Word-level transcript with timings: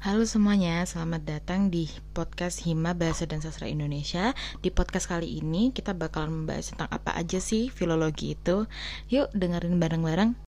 Halo 0.00 0.24
semuanya, 0.24 0.80
selamat 0.88 1.28
datang 1.28 1.68
di 1.68 1.84
podcast 2.16 2.64
Hima 2.64 2.96
Bahasa 2.96 3.28
dan 3.28 3.44
Sastra 3.44 3.68
Indonesia. 3.68 4.32
Di 4.64 4.72
podcast 4.72 5.04
kali 5.04 5.28
ini 5.44 5.76
kita 5.76 5.92
bakalan 5.92 6.32
membahas 6.32 6.72
tentang 6.72 6.88
apa 6.88 7.12
aja 7.12 7.36
sih 7.36 7.68
filologi 7.68 8.32
itu. 8.32 8.64
Yuk 9.12 9.28
dengerin 9.36 9.76
bareng-bareng. 9.76 10.40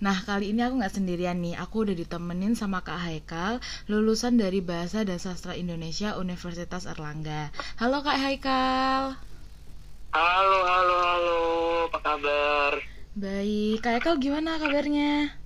Nah 0.00 0.16
kali 0.24 0.56
ini 0.56 0.64
aku 0.64 0.80
nggak 0.80 1.04
sendirian 1.04 1.36
nih, 1.36 1.60
aku 1.60 1.84
udah 1.84 1.92
ditemenin 1.92 2.56
sama 2.56 2.80
Kak 2.80 2.96
Haikal, 2.96 3.60
lulusan 3.92 4.40
dari 4.40 4.64
Bahasa 4.64 5.04
dan 5.04 5.20
Sastra 5.20 5.52
Indonesia 5.52 6.16
Universitas 6.16 6.88
Erlangga. 6.88 7.52
Halo 7.76 8.00
Kak 8.00 8.16
Haikal. 8.16 9.20
Halo, 10.16 10.58
halo, 10.64 10.96
halo, 10.96 11.40
apa 11.92 11.98
kabar? 12.00 12.72
Baik, 13.12 13.84
Kak 13.84 14.00
Haikal 14.00 14.16
gimana 14.16 14.56
kabarnya? 14.56 15.36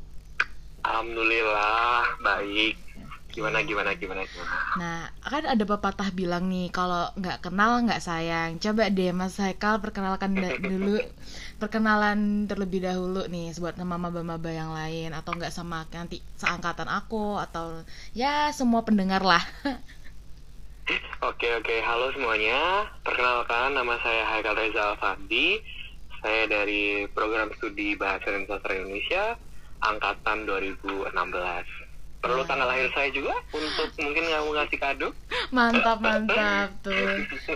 Alhamdulillah, 0.87 2.07
baik. 2.23 2.92
Gimana, 3.33 3.65
gimana, 3.65 3.97
gimana, 3.97 4.29
gimana? 4.29 4.53
Nah, 4.77 5.01
kan 5.25 5.49
ada 5.49 5.65
pepatah 5.65 6.13
bilang 6.13 6.53
nih, 6.53 6.69
kalau 6.69 7.09
nggak 7.17 7.49
kenal 7.49 7.81
nggak 7.81 8.05
sayang. 8.05 8.61
Coba 8.61 8.93
deh 8.93 9.09
Mas 9.17 9.41
Haikal 9.41 9.81
perkenalkan 9.81 10.37
dulu, 10.71 11.01
perkenalan 11.57 12.45
terlebih 12.45 12.85
dahulu 12.85 13.25
nih 13.33 13.57
buat 13.57 13.81
mama-mama 13.81 14.37
yang 14.53 14.77
lain 14.77 15.17
atau 15.17 15.33
nggak 15.33 15.49
sama 15.49 15.89
nanti 15.89 16.21
seangkatan 16.37 16.93
aku 16.93 17.41
atau 17.41 17.81
ya 18.13 18.53
semua 18.53 18.85
pendengar 18.85 19.25
lah. 19.25 19.41
Oke, 21.23 21.47
oke, 21.55 21.79
halo 21.87 22.11
semuanya. 22.11 22.91
Perkenalkan, 23.07 23.79
nama 23.79 23.95
saya 24.03 24.27
Haikal 24.35 24.59
Reza 24.59 24.93
Alfandi. 24.93 25.63
Saya 26.19 26.51
dari 26.51 27.07
program 27.15 27.55
studi 27.55 27.95
Bahasa 27.95 28.35
dan 28.35 28.51
Sastra 28.51 28.75
Indonesia, 28.75 29.39
Angkatan 29.79 30.43
2016. 30.43 31.82
Perlu 32.23 32.47
tanggal 32.47 32.71
lahir 32.71 32.87
saya 32.95 33.11
juga 33.11 33.35
untuk 33.51 33.91
mungkin 33.99 34.23
kamu 34.31 34.51
ngasih 34.55 34.79
kado? 34.79 35.09
Mantap 35.51 35.99
mantap 35.99 36.71
tuh. 36.87 36.95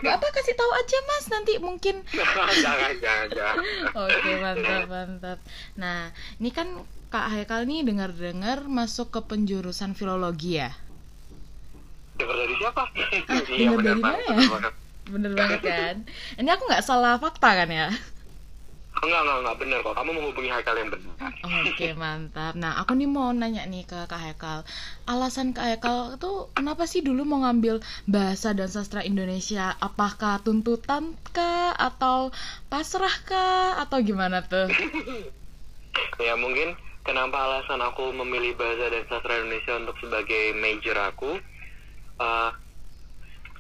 Nggak 0.03 0.15
apa 0.19 0.27
kasih 0.35 0.59
tahu 0.59 0.71
aja 0.75 0.99
Mas 1.07 1.27
nanti 1.31 1.53
mungkin. 1.63 2.03
jangan, 2.67 2.95
jangan, 2.99 3.29
jangan. 3.31 3.57
Oke 3.95 4.31
mantap 4.43 4.83
mantap. 4.91 5.39
Nah 5.79 6.11
ini 6.43 6.51
kan 6.51 6.83
Kak 7.15 7.31
Haikal 7.31 7.63
nih 7.71 7.87
dengar-dengar 7.87 8.67
masuk 8.67 9.15
ke 9.15 9.21
penjurusan 9.23 9.95
filologi 9.95 10.59
ya. 10.59 10.75
Dengar 12.19 12.35
dari 12.35 12.55
siapa? 12.59 12.83
dengar 13.47 13.81
dari 13.87 14.03
mana 14.03 14.19
ya? 14.19 14.39
Bener 15.07 15.33
banget 15.39 15.61
kan? 15.63 15.97
Ini 16.43 16.49
aku 16.51 16.67
nggak 16.67 16.83
salah 16.83 17.23
fakta 17.23 17.55
kan 17.55 17.71
ya? 17.71 17.95
Enggak, 18.97 19.21
enggak, 19.29 19.39
enggak 19.45 19.57
benar 19.61 19.79
kok. 19.85 19.95
Kamu 20.01 20.11
menghubungi 20.17 20.51
Haikal 20.51 20.77
yang 20.81 20.89
benar. 20.89 21.33
Oke 21.45 21.89
mantap. 22.01 22.55
Nah 22.57 22.81
aku 22.81 22.97
nih 22.97 23.09
mau 23.09 23.29
nanya 23.31 23.69
nih 23.69 23.85
ke 23.85 24.09
Kak 24.09 24.17
Haikal. 24.17 24.65
Alasan 25.05 25.53
Kak 25.53 25.69
Haikal 25.69 26.17
tuh 26.17 26.49
kenapa 26.57 26.89
sih 26.89 27.05
dulu 27.05 27.29
mau 27.29 27.45
ngambil 27.45 27.85
bahasa 28.09 28.57
dan 28.57 28.73
sastra 28.73 29.05
Indonesia? 29.05 29.77
Apakah 29.85 30.41
tuntutan 30.41 31.13
kah? 31.37 31.77
Atau 31.77 32.33
pasrah 32.73 33.13
kah? 33.29 33.85
Atau 33.85 34.01
gimana 34.01 34.41
tuh? 34.41 34.73
ya 36.27 36.35
mungkin 36.41 36.73
kenapa 37.05 37.37
alasan 37.37 37.85
aku 37.85 38.17
memilih 38.17 38.57
bahasa 38.57 38.89
dan 38.89 39.05
sastra 39.13 39.45
Indonesia 39.45 39.77
untuk 39.77 39.97
sebagai 40.01 40.57
major 40.57 40.97
aku 41.05 41.37
eh, 42.17 42.51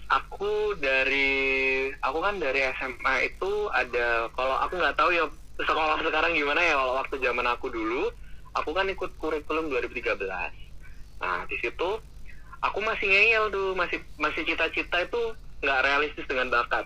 aku 0.06 0.78
dari 0.78 1.90
aku 1.98 2.18
kan 2.22 2.38
dari 2.38 2.62
SMA 2.78 3.14
itu 3.32 3.52
ada 3.74 4.30
kalau 4.34 4.56
aku 4.62 4.78
nggak 4.78 4.96
tahu 4.96 5.10
ya 5.10 5.24
sekolah 5.56 5.98
sekarang 6.04 6.36
gimana 6.36 6.60
ya 6.62 6.74
kalau 6.78 6.94
waktu 7.00 7.16
zaman 7.18 7.46
aku 7.48 7.66
dulu 7.72 8.10
aku 8.54 8.70
kan 8.70 8.86
ikut 8.86 9.10
kurikulum 9.18 9.72
2013 9.72 10.20
nah 11.16 11.42
di 11.48 11.56
situ 11.58 11.90
aku 12.62 12.78
masih 12.82 13.06
ngeyel 13.08 13.44
tuh 13.52 13.74
masih 13.78 13.98
masih 14.20 14.42
cita-cita 14.46 15.04
itu 15.04 15.22
nggak 15.64 15.82
realistis 15.84 16.26
dengan 16.28 16.52
bakat. 16.52 16.84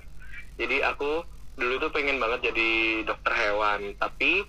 Jadi 0.61 0.85
aku 0.85 1.25
dulu 1.61 1.77
tuh 1.77 1.93
pengen 1.93 2.17
banget 2.17 2.53
jadi 2.53 3.03
dokter 3.05 3.33
hewan 3.37 3.93
tapi 4.01 4.49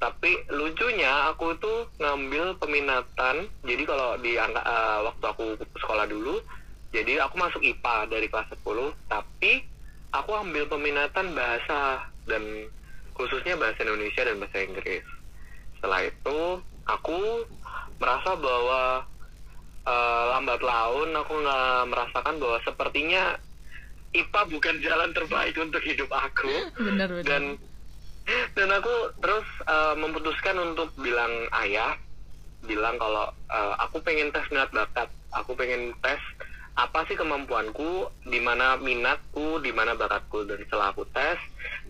tapi 0.00 0.30
lucunya 0.52 1.28
aku 1.32 1.52
tuh 1.60 1.88
ngambil 2.00 2.56
peminatan 2.56 3.44
jadi 3.60 3.82
kalau 3.84 4.16
di 4.20 4.36
eh, 4.40 4.98
waktu 5.04 5.24
aku 5.24 5.44
sekolah 5.84 6.08
dulu 6.08 6.40
jadi 6.94 7.26
aku 7.26 7.34
masuk 7.42 7.60
IPA 7.66 8.06
dari 8.06 8.30
kelas 8.30 8.54
10 8.54 8.62
tapi 9.10 9.66
aku 10.14 10.30
ambil 10.30 10.70
peminatan 10.70 11.34
bahasa 11.34 12.06
dan 12.30 12.70
khususnya 13.18 13.58
bahasa 13.58 13.82
Indonesia 13.82 14.22
dan 14.22 14.38
bahasa 14.38 14.58
Inggris 14.62 15.04
setelah 15.76 16.00
itu 16.06 16.38
aku 16.86 17.18
merasa 17.98 18.38
bahwa 18.38 18.82
eh, 19.84 20.24
lambat 20.38 20.60
laun 20.62 21.10
aku 21.18 21.32
nggak 21.34 21.90
merasakan 21.90 22.34
bahwa 22.38 22.58
sepertinya 22.62 23.24
IPA 24.14 24.40
bukan 24.46 24.76
jalan 24.78 25.10
terbaik 25.10 25.58
untuk 25.58 25.82
hidup 25.82 26.06
aku 26.14 26.70
Bener 26.78 27.10
bener. 27.10 27.26
dan 27.26 27.42
dan 28.54 28.68
aku 28.72 28.94
terus 29.20 29.44
uh, 29.68 29.92
memutuskan 30.00 30.56
untuk 30.56 30.88
bilang 30.96 31.28
ayah 31.60 31.92
bilang 32.64 32.96
kalau 32.96 33.28
uh, 33.52 33.74
aku 33.84 34.00
pengen 34.00 34.32
tes 34.32 34.46
minat 34.48 34.72
bakat 34.72 35.10
aku 35.34 35.52
pengen 35.52 35.92
tes 36.00 36.16
apa 36.74 37.06
sih 37.06 37.14
kemampuanku 37.14 38.10
di 38.26 38.42
mana 38.42 38.74
minatku 38.82 39.62
di 39.62 39.70
mana 39.70 39.94
bakatku 39.94 40.42
dan 40.42 40.58
setelah 40.66 40.90
aku 40.90 41.06
tes 41.14 41.38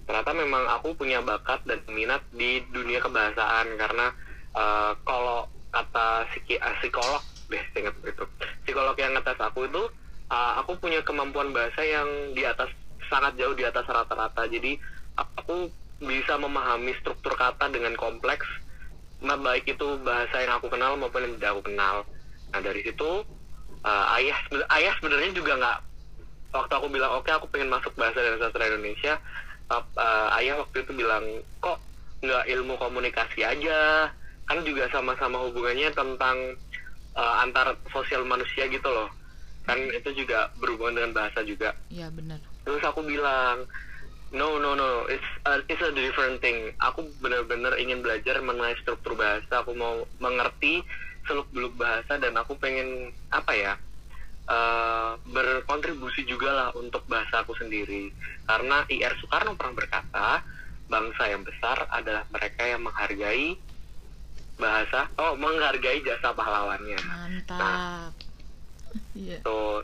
ternyata 0.04 0.36
memang 0.36 0.68
aku 0.68 0.92
punya 0.92 1.24
bakat 1.24 1.64
dan 1.64 1.80
minat 1.88 2.20
di 2.36 2.60
dunia 2.68 3.00
kebahasaan 3.00 3.80
karena 3.80 4.12
uh, 4.52 4.92
kalau 5.08 5.48
kata 5.72 6.28
psiki- 6.30 6.60
uh, 6.60 6.76
psikolog 6.84 7.24
deh 7.48 7.64
ingat 7.76 7.94
itu. 8.04 8.24
Psikolog 8.64 8.96
yang 8.96 9.12
ngetes 9.16 9.40
aku 9.40 9.68
itu 9.68 9.82
uh, 10.28 10.52
aku 10.60 10.76
punya 10.80 11.00
kemampuan 11.00 11.52
bahasa 11.56 11.80
yang 11.80 12.36
di 12.36 12.44
atas 12.44 12.68
sangat 13.08 13.36
jauh 13.40 13.56
di 13.56 13.64
atas 13.64 13.84
rata-rata. 13.88 14.44
Jadi 14.48 14.76
aku 15.16 15.68
bisa 16.04 16.36
memahami 16.36 16.92
struktur 17.00 17.32
kata 17.36 17.72
dengan 17.72 17.96
kompleks 17.96 18.44
baik 19.24 19.64
itu 19.64 19.96
bahasa 20.04 20.36
yang 20.44 20.60
aku 20.60 20.68
kenal 20.68 21.00
maupun 21.00 21.24
yang 21.24 21.34
tidak 21.40 21.50
aku 21.56 21.62
kenal. 21.72 21.96
Nah 22.52 22.60
dari 22.60 22.84
situ 22.84 23.24
uh, 23.84 24.16
ayah 24.18 24.38
ayah 24.80 24.92
sebenarnya 24.98 25.30
juga 25.36 25.52
nggak 25.60 25.78
waktu 26.54 26.72
aku 26.74 26.88
bilang 26.90 27.12
oke 27.18 27.30
aku 27.30 27.46
pengen 27.52 27.70
masuk 27.70 27.92
bahasa 27.94 28.18
dan 28.18 28.40
sastra 28.40 28.66
Indonesia 28.66 29.20
uh, 29.70 29.84
uh, 29.96 30.28
ayah 30.40 30.60
waktu 30.60 30.84
itu 30.84 30.92
bilang 30.92 31.24
kok 31.62 31.78
nggak 32.24 32.44
ilmu 32.48 32.74
komunikasi 32.80 33.44
aja? 33.44 34.08
Kan 34.44 34.60
juga 34.64 34.88
sama-sama 34.92 35.40
hubungannya 35.48 35.92
tentang 35.92 36.56
uh, 37.16 37.34
antar 37.44 37.76
sosial 37.92 38.24
manusia 38.24 38.68
gitu 38.68 38.88
loh. 38.88 39.08
Kan 39.64 39.80
itu 39.92 40.12
juga 40.12 40.52
berhubungan 40.60 41.00
dengan 41.00 41.12
bahasa 41.24 41.40
juga. 41.44 41.72
Iya 41.88 42.12
bener. 42.12 42.40
terus 42.64 42.80
aku 42.80 43.04
bilang 43.04 43.68
no 44.32 44.56
no 44.56 44.72
no 44.72 45.04
it's 45.12 45.28
a, 45.44 45.60
it's 45.68 45.84
a 45.84 45.92
different 45.92 46.40
thing. 46.40 46.72
Aku 46.80 47.04
benar-benar 47.20 47.76
ingin 47.76 48.00
belajar 48.00 48.40
mengenai 48.40 48.76
struktur 48.80 49.16
bahasa. 49.16 49.64
Aku 49.64 49.76
mau 49.76 50.04
mengerti 50.20 50.84
seluk 51.24 51.48
beluk 51.50 51.74
bahasa 51.76 52.20
dan 52.20 52.36
aku 52.36 52.56
pengen 52.60 53.12
apa 53.32 53.52
ya 53.52 53.72
eh, 54.48 55.10
berkontribusi 55.28 56.28
juga 56.28 56.50
lah 56.52 56.68
untuk 56.76 57.04
bahasa 57.08 57.42
aku 57.44 57.56
sendiri 57.56 58.12
karena 58.44 58.84
IR 58.88 59.14
Soekarno 59.20 59.56
pernah 59.56 59.74
berkata 59.76 60.28
bangsa 60.88 61.32
yang 61.32 61.42
besar 61.42 61.88
adalah 61.88 62.28
mereka 62.28 62.62
yang 62.64 62.84
menghargai 62.84 63.56
bahasa 64.54 65.10
oh 65.18 65.34
menghargai 65.34 66.04
jasa 66.04 66.30
pahlawannya 66.36 67.00
Mantap. 67.02 68.12
Iya. 69.14 69.42
Tuh. 69.42 69.82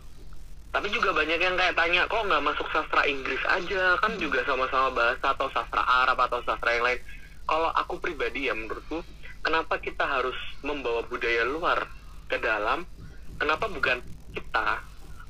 Tapi 0.70 0.86
juga 0.94 1.10
banyak 1.10 1.40
yang 1.42 1.58
kayak 1.58 1.74
tanya, 1.74 2.06
kok 2.06 2.22
nggak 2.22 2.46
masuk 2.46 2.66
sastra 2.70 3.02
Inggris 3.02 3.42
aja? 3.50 3.98
Kan 3.98 4.14
juga 4.22 4.46
sama-sama 4.46 4.94
bahasa 4.94 5.34
atau 5.34 5.50
sastra 5.50 5.82
Arab 5.82 6.14
atau 6.30 6.38
sastra 6.46 6.78
yang 6.78 6.86
lain. 6.86 7.00
Kalau 7.42 7.74
aku 7.74 7.98
pribadi 7.98 8.46
ya 8.46 8.54
menurutku, 8.54 9.02
kenapa 9.40 9.80
kita 9.80 10.04
harus 10.04 10.36
membawa 10.60 11.04
budaya 11.06 11.44
luar 11.44 11.88
ke 12.26 12.36
dalam? 12.40 12.84
Kenapa 13.40 13.66
bukan 13.66 14.00
kita 14.36 14.84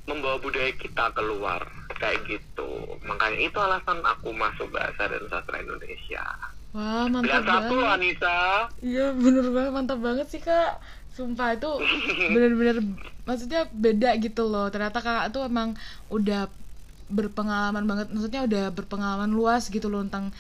membawa 0.07 0.37
budaya 0.43 0.71
kita 0.75 1.15
keluar? 1.15 1.63
Kayak 2.01 2.27
gitu. 2.27 2.99
Makanya 3.05 3.39
itu 3.39 3.59
alasan 3.61 4.01
aku 4.03 4.33
masuk 4.33 4.73
bahasa 4.73 5.07
dan 5.07 5.23
sastra 5.29 5.61
Indonesia. 5.61 6.25
Wah 6.71 7.11
mantap 7.11 7.43
Pilihan 7.43 7.45
satu, 7.51 7.75
banget. 7.83 7.95
Anissa. 7.99 8.39
Iya 8.79 9.07
bener 9.19 9.47
banget 9.51 9.73
mantap 9.75 9.99
banget 9.99 10.27
sih 10.31 10.39
kak 10.39 10.79
Sumpah 11.11 11.59
itu 11.59 11.67
bener-bener 12.35 12.79
maksudnya 13.27 13.67
beda 13.75 14.15
gitu 14.23 14.47
loh 14.47 14.71
Ternyata 14.71 15.03
kakak 15.03 15.35
tuh 15.35 15.51
emang 15.51 15.75
udah 16.15 16.47
berpengalaman 17.11 17.91
banget 17.91 18.15
Maksudnya 18.15 18.47
udah 18.47 18.71
berpengalaman 18.71 19.35
luas 19.35 19.67
gitu 19.67 19.91
loh 19.91 20.07
tentang 20.07 20.31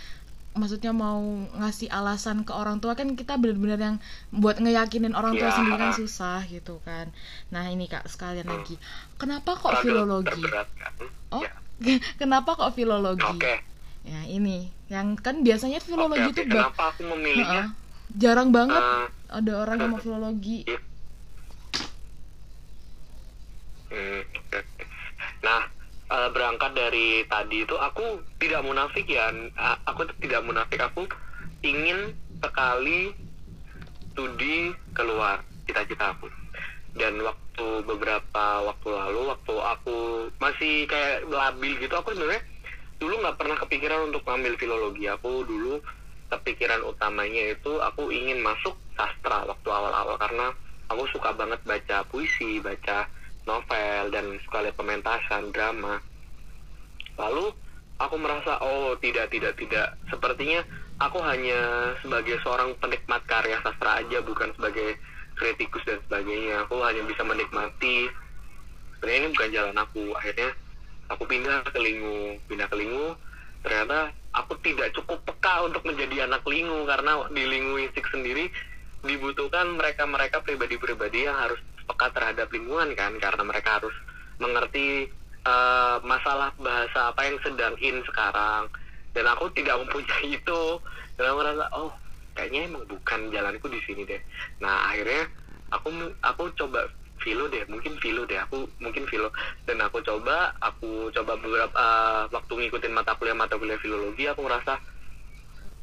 maksudnya 0.50 0.90
mau 0.90 1.22
ngasih 1.62 1.86
alasan 1.94 2.42
ke 2.42 2.50
orang 2.50 2.82
tua 2.82 2.98
kan 2.98 3.14
kita 3.14 3.38
benar-benar 3.38 3.78
yang 3.78 3.96
buat 4.34 4.58
ngeyakinin 4.58 5.14
orang 5.14 5.38
tua 5.38 5.46
ya. 5.46 5.54
sendiri 5.54 5.78
kan 5.78 5.92
susah 5.94 6.42
gitu 6.50 6.82
kan 6.82 7.14
nah 7.54 7.70
ini 7.70 7.86
kak 7.86 8.10
sekalian 8.10 8.50
hmm. 8.50 8.54
lagi 8.58 8.76
kenapa 9.14 9.54
kok 9.54 9.78
Agak 9.78 9.82
filologi 9.86 10.42
terberat, 10.42 10.68
kan? 10.74 10.92
oh 11.38 11.42
ya. 11.46 11.96
kenapa 12.20 12.50
kok 12.58 12.74
filologi 12.74 13.30
okay. 13.30 13.62
ya 14.02 14.26
ini 14.26 14.74
yang 14.90 15.14
kan 15.14 15.46
biasanya 15.46 15.78
filologi 15.78 16.18
okay, 16.18 16.34
okay. 16.34 16.46
itu 16.46 16.50
kenapa 16.50 16.82
aku 16.90 17.02
memilihnya 17.06 17.70
uh 17.70 17.80
jarang 18.16 18.50
banget 18.50 18.82
uh, 18.82 19.06
ada 19.30 19.52
orang 19.62 19.76
yang 19.78 19.90
mau 19.94 20.02
filologi 20.02 20.66
iya. 20.66 20.80
hmm, 23.94 24.22
nah 25.46 25.62
uh, 26.10 26.28
berangkat 26.34 26.74
dari 26.74 27.24
tadi 27.30 27.62
itu 27.62 27.78
aku 27.78 28.20
tidak 28.42 28.66
munafik 28.66 29.06
ya. 29.06 29.30
Aku 29.86 30.04
tidak 30.18 30.42
munafik. 30.44 30.82
Aku 30.82 31.06
ingin 31.62 32.12
sekali 32.42 33.14
studi 34.12 34.74
keluar 34.92 35.40
cita-cita 35.64 36.12
aku. 36.12 36.26
Dan 36.98 37.22
waktu 37.22 37.66
beberapa 37.86 38.66
waktu 38.66 38.88
lalu 38.90 39.30
waktu 39.30 39.54
aku 39.54 39.98
masih 40.42 40.90
kayak 40.90 41.30
labil 41.30 41.78
gitu 41.78 41.94
aku 41.94 42.10
sebenarnya 42.12 42.42
dulu 43.00 43.14
nggak 43.22 43.38
pernah 43.38 43.56
kepikiran 43.62 44.10
untuk 44.10 44.26
ngambil 44.26 44.58
filologi. 44.58 45.06
Aku 45.06 45.46
dulu 45.46 45.78
kepikiran 46.30 46.86
utamanya 46.86 47.54
itu 47.54 47.78
aku 47.82 48.10
ingin 48.14 48.38
masuk 48.42 48.74
sastra 48.94 49.42
waktu 49.46 49.66
awal-awal 49.66 50.14
karena 50.14 50.54
aku 50.86 51.06
suka 51.10 51.34
banget 51.34 51.58
baca 51.66 52.06
puisi 52.06 52.62
baca 52.62 53.10
novel 53.46 53.89
dan 54.08 54.40
suka 54.40 54.64
lihat 54.64 54.76
pementasan 54.80 55.52
drama. 55.52 56.00
Lalu 57.20 57.52
aku 58.00 58.16
merasa 58.16 58.56
oh 58.64 58.96
tidak 58.96 59.28
tidak 59.28 59.60
tidak. 59.60 60.00
Sepertinya 60.08 60.64
aku 60.96 61.20
hanya 61.20 61.92
sebagai 62.00 62.40
seorang 62.40 62.72
penikmat 62.80 63.20
karya 63.28 63.60
sastra 63.60 64.00
aja 64.00 64.24
bukan 64.24 64.56
sebagai 64.56 64.96
kritikus 65.36 65.84
dan 65.84 66.00
sebagainya. 66.08 66.64
Aku 66.64 66.80
hanya 66.80 67.04
bisa 67.04 67.20
menikmati. 67.20 68.08
Sebenarnya 68.96 69.18
ini 69.20 69.28
bukan 69.36 69.50
jalan 69.52 69.76
aku. 69.76 70.04
Akhirnya 70.16 70.50
aku 71.12 71.22
pindah 71.28 71.60
ke 71.68 71.76
Lingu. 71.76 72.40
Pindah 72.48 72.68
ke 72.72 72.76
Lingu 72.80 73.12
ternyata 73.60 74.08
aku 74.32 74.56
tidak 74.64 74.88
cukup 74.96 75.20
peka 75.28 75.68
untuk 75.68 75.84
menjadi 75.84 76.24
anak 76.24 76.40
Lingu 76.48 76.88
karena 76.88 77.28
di 77.28 77.44
Lingu 77.44 77.76
Isik 77.76 78.08
sendiri 78.08 78.48
dibutuhkan 79.04 79.76
mereka-mereka 79.76 80.44
pribadi-pribadi 80.44 81.24
yang 81.24 81.36
harus 81.36 81.60
peka 81.90 82.14
terhadap 82.14 82.46
lingkungan 82.54 82.94
kan 82.94 83.12
karena 83.18 83.42
mereka 83.42 83.82
harus 83.82 83.94
mengerti 84.38 85.10
uh, 85.44 85.98
masalah 86.06 86.54
bahasa 86.62 87.10
apa 87.10 87.20
yang 87.26 87.38
sedang 87.42 87.74
in 87.82 87.98
sekarang. 88.06 88.70
Dan 89.10 89.26
aku 89.26 89.50
tidak 89.58 89.74
mempunyai 89.82 90.32
itu. 90.38 90.62
Dan 91.18 91.24
aku 91.26 91.36
merasa 91.42 91.66
oh 91.74 91.90
kayaknya 92.38 92.70
emang 92.70 92.86
bukan 92.86 93.20
jalanku 93.34 93.66
di 93.66 93.80
sini 93.84 94.06
deh. 94.06 94.22
Nah 94.62 94.94
akhirnya 94.94 95.26
aku 95.74 95.88
aku 96.22 96.42
coba 96.54 96.86
filo 97.20 97.50
deh 97.52 97.68
mungkin 97.68 98.00
filo 98.00 98.24
deh 98.24 98.40
aku 98.40 98.64
mungkin 98.80 99.04
filo 99.04 99.28
dan 99.68 99.76
aku 99.84 100.00
coba 100.00 100.56
aku 100.64 101.12
coba 101.12 101.36
beberapa 101.36 101.76
uh, 101.76 102.24
waktu 102.32 102.64
ngikutin 102.64 102.96
mata 102.96 103.12
kuliah 103.20 103.36
mata 103.36 103.60
kuliah 103.60 103.76
filologi 103.76 104.24
aku 104.24 104.40
merasa 104.40 104.80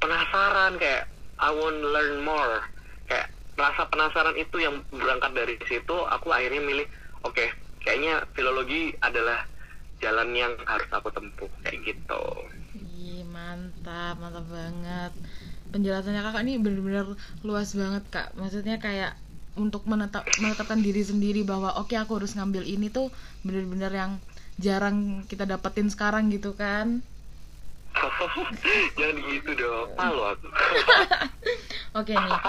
penasaran 0.01 0.81
kayak 0.81 1.05
I 1.37 1.53
want 1.53 1.77
learn 1.85 2.25
more. 2.25 2.65
Kayak 3.05 3.29
rasa 3.57 3.89
penasaran 3.89 4.37
itu 4.37 4.61
yang 4.61 4.85
berangkat 4.93 5.33
dari 5.33 5.55
situ 5.65 5.95
aku 6.13 6.29
akhirnya 6.29 6.61
milih 6.61 6.87
oke 7.25 7.33
okay, 7.33 7.49
kayaknya 7.81 8.21
filologi 8.37 8.93
adalah 9.01 9.43
jalan 9.97 10.29
yang 10.37 10.53
harus 10.69 10.85
aku 10.93 11.09
tempuh 11.09 11.49
kayak 11.65 11.81
gitu. 11.81 12.23
Ih, 12.77 13.25
mantap, 13.25 14.21
mantap 14.21 14.45
banget. 14.45 15.09
Penjelasannya 15.73 16.21
kakak 16.21 16.45
ini 16.45 16.61
benar-benar 16.61 17.17
luas 17.41 17.73
banget 17.73 18.05
kak. 18.13 18.29
Maksudnya 18.37 18.77
kayak 18.77 19.17
untuk 19.57 19.89
menetap 19.89 20.21
menetapkan 20.37 20.77
diri 20.85 21.01
sendiri 21.01 21.41
bahwa 21.41 21.73
oke 21.81 21.89
okay, 21.89 21.97
aku 21.97 22.21
harus 22.21 22.37
ngambil 22.37 22.61
ini 22.61 22.93
tuh 22.93 23.09
benar-benar 23.41 23.89
yang 23.89 24.11
jarang 24.61 25.25
kita 25.25 25.49
dapetin 25.49 25.89
sekarang 25.89 26.29
gitu 26.29 26.53
kan 26.53 27.01
jangan 28.97 29.15
gitu 29.29 29.51
dong. 29.57 29.89
Malu 29.97 30.21
aku. 30.23 30.47
Oke 31.99 32.13
nih. 32.13 32.39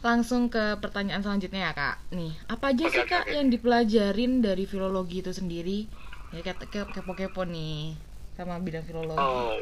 Langsung 0.00 0.48
ke 0.52 0.78
pertanyaan 0.78 1.22
selanjutnya 1.22 1.70
ya 1.70 1.72
kak. 1.74 1.96
Nih 2.14 2.32
apa 2.46 2.74
aja 2.74 2.84
okay, 2.86 2.94
sih 2.94 3.04
kak 3.04 3.24
okay. 3.26 3.34
yang 3.38 3.48
dipelajarin 3.50 4.42
dari 4.44 4.64
filologi 4.64 5.20
itu 5.24 5.32
sendiri? 5.34 5.86
Ya 6.34 6.42
kayak 6.42 6.66
kepo-kepo 6.94 7.46
nih 7.46 7.94
sama 8.34 8.58
bidang 8.58 8.86
filologi. 8.86 9.18
Oh. 9.18 9.58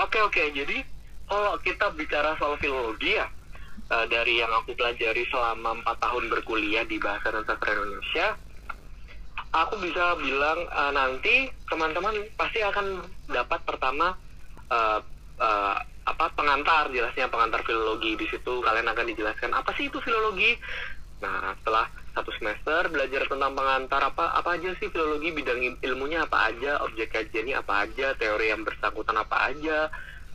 Oke 0.00 0.18
oke, 0.24 0.42
jadi 0.56 0.82
kalau 1.28 1.54
kita 1.60 1.92
bicara 1.94 2.32
soal 2.40 2.56
filologi 2.56 3.12
ya, 3.12 3.28
uh, 3.92 4.06
dari 4.08 4.40
yang 4.40 4.50
aku 4.50 4.72
pelajari 4.72 5.28
selama 5.28 5.78
empat 5.80 5.96
tahun 6.00 6.32
berkuliah 6.32 6.84
di 6.88 6.96
bahasa 6.96 7.28
dan 7.28 7.44
sastra 7.44 7.76
Indonesia, 7.76 8.26
aku 9.52 9.74
bisa 9.84 10.16
bilang 10.16 10.64
uh, 10.72 10.92
nanti 10.92 11.52
teman-teman 11.68 12.16
pasti 12.40 12.64
akan 12.64 13.04
dapat 13.28 13.60
pertama 13.68 14.16
uh, 14.72 14.98
uh, 15.38 15.76
apa 16.02 16.26
pengantar 16.34 16.90
jelasnya 16.90 17.30
pengantar 17.30 17.62
filologi 17.62 18.18
di 18.18 18.26
situ. 18.26 18.64
Kalian 18.64 18.90
akan 18.90 19.06
dijelaskan 19.12 19.52
apa 19.54 19.70
sih 19.76 19.92
itu 19.92 20.00
filologi? 20.02 20.56
Nah 21.22 21.54
setelah 21.62 21.86
satu 22.12 22.28
semester 22.36 22.90
belajar 22.90 23.24
tentang 23.30 23.54
pengantar 23.54 24.02
apa 24.02 24.34
apa 24.34 24.58
aja 24.58 24.74
sih 24.80 24.90
filologi? 24.90 25.30
Bidang 25.30 25.78
ilmunya 25.84 26.26
apa 26.26 26.50
aja? 26.50 26.82
Objek 26.82 27.14
kajiannya 27.14 27.54
apa 27.60 27.86
aja? 27.86 28.16
Teori 28.18 28.50
yang 28.50 28.66
bersangkutan 28.66 29.14
apa 29.20 29.52
aja? 29.52 29.92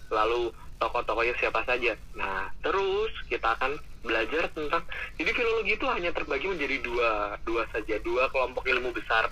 Lalu 0.07 0.53
tokoh-tokohnya 0.77 1.35
siapa 1.41 1.61
saja. 1.65 1.97
Nah 2.17 2.49
terus 2.61 3.11
kita 3.29 3.57
akan 3.57 3.77
belajar 4.05 4.47
tentang 4.55 4.83
jadi 5.19 5.31
filologi 5.35 5.71
itu 5.75 5.85
hanya 5.89 6.15
terbagi 6.15 6.47
menjadi 6.47 6.77
dua 6.79 7.35
dua 7.43 7.63
saja 7.73 7.99
dua 8.01 8.29
kelompok 8.31 8.65
ilmu 8.65 8.93
besar. 8.93 9.29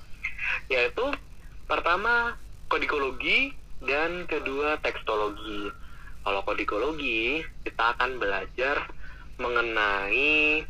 Yaitu 0.70 1.06
pertama 1.66 2.38
kodikologi 2.70 3.54
dan 3.86 4.26
kedua 4.26 4.82
tekstologi. 4.82 5.70
Kalau 6.26 6.42
kodikologi 6.42 7.46
kita 7.62 7.94
akan 7.98 8.18
belajar 8.18 8.90
mengenai 9.38 10.66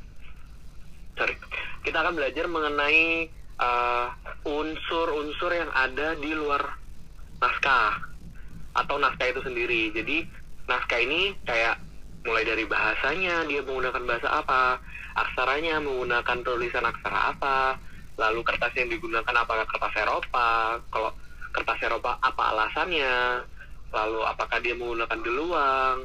sorry 1.15 1.35
kita 1.87 2.01
akan 2.01 2.17
belajar 2.17 2.45
mengenai 2.49 3.29
uh, 3.61 4.11
unsur-unsur 4.43 5.51
uh, 5.53 5.57
yang 5.63 5.71
ada 5.71 6.17
di 6.19 6.31
luar 6.35 6.75
naskah 7.39 8.03
atau 8.75 8.95
naskah 8.99 9.31
itu 9.31 9.41
sendiri. 9.45 9.95
Jadi 9.95 10.27
naskah 10.65 10.99
ini 11.01 11.33
kayak 11.45 11.77
mulai 12.25 12.41
dari 12.41 12.65
bahasanya 12.65 13.45
dia 13.45 13.61
menggunakan 13.61 14.03
bahasa 14.03 14.29
apa 14.33 14.81
aksaranya 15.13 15.77
menggunakan 15.79 16.41
tulisan 16.41 16.83
aksara 16.83 17.37
apa 17.37 17.77
lalu 18.17 18.41
kertas 18.41 18.73
yang 18.73 18.89
digunakan 18.89 19.35
apakah 19.35 19.65
kertas 19.69 19.93
Eropa 20.01 20.81
kalau 20.89 21.11
kertas 21.53 21.79
Eropa 21.85 22.17
apa 22.19 22.43
alasannya 22.55 23.45
lalu 23.93 24.19
apakah 24.25 24.57
dia 24.59 24.73
menggunakan 24.73 25.19
deluang 25.21 25.97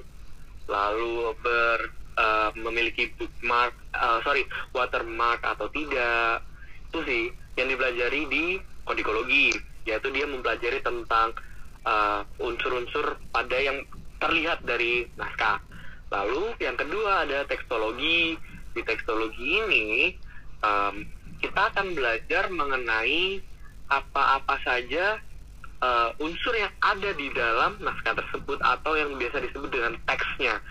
lalu 0.71 1.35
ber 1.43 1.79
uh, 2.21 2.51
memiliki 2.55 3.11
bookmark 3.17 3.75
uh, 3.97 4.21
sorry 4.23 4.45
watermark 4.77 5.41
atau 5.43 5.67
tidak 5.73 6.44
itu 6.91 6.99
sih 7.06 7.25
yang 7.58 7.70
dipelajari 7.73 8.23
di 8.31 8.44
kodikologi 8.84 9.56
yaitu 9.89 10.13
dia 10.13 10.29
mempelajari 10.29 10.84
tentang 10.84 11.34
uh, 11.89 12.23
unsur-unsur 12.39 13.17
uh, 13.17 13.19
pada 13.32 13.56
yang 13.58 13.81
terlihat 14.20 14.62
dari 14.62 15.08
naskah. 15.17 15.58
Lalu 16.12 16.55
yang 16.60 16.77
kedua 16.77 17.27
ada 17.27 17.43
tekstologi. 17.48 18.36
Di 18.70 18.86
tekstologi 18.86 19.58
ini 19.67 20.15
um, 20.62 21.03
kita 21.43 21.74
akan 21.74 21.98
belajar 21.98 22.46
mengenai 22.55 23.43
apa-apa 23.91 24.62
saja 24.62 25.19
uh, 25.82 26.15
unsur 26.22 26.55
yang 26.55 26.70
ada 26.79 27.10
di 27.17 27.27
dalam 27.34 27.74
naskah 27.82 28.15
tersebut 28.15 28.62
atau 28.62 28.94
yang 28.94 29.19
biasa 29.19 29.43
disebut 29.43 29.70
dengan 29.74 29.98
teksnya. 30.06 30.62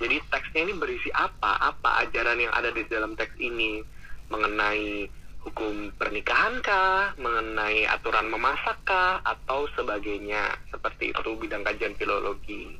Jadi 0.00 0.16
teksnya 0.30 0.60
ini 0.70 0.74
berisi 0.78 1.10
apa? 1.12 1.58
Apa 1.60 2.06
ajaran 2.06 2.38
yang 2.40 2.54
ada 2.54 2.70
di 2.72 2.86
dalam 2.88 3.18
teks 3.18 3.34
ini? 3.36 3.84
Mengenai 4.30 5.10
hukum 5.46 5.92
pernikahan 5.96 6.60
kah, 6.60 7.16
mengenai 7.16 7.88
aturan 7.88 8.28
memasak 8.28 8.76
kah, 8.84 9.20
atau 9.24 9.66
sebagainya. 9.76 10.56
Seperti 10.68 11.12
itu 11.12 11.30
bidang 11.36 11.64
kajian 11.64 11.96
filologi. 11.96 12.76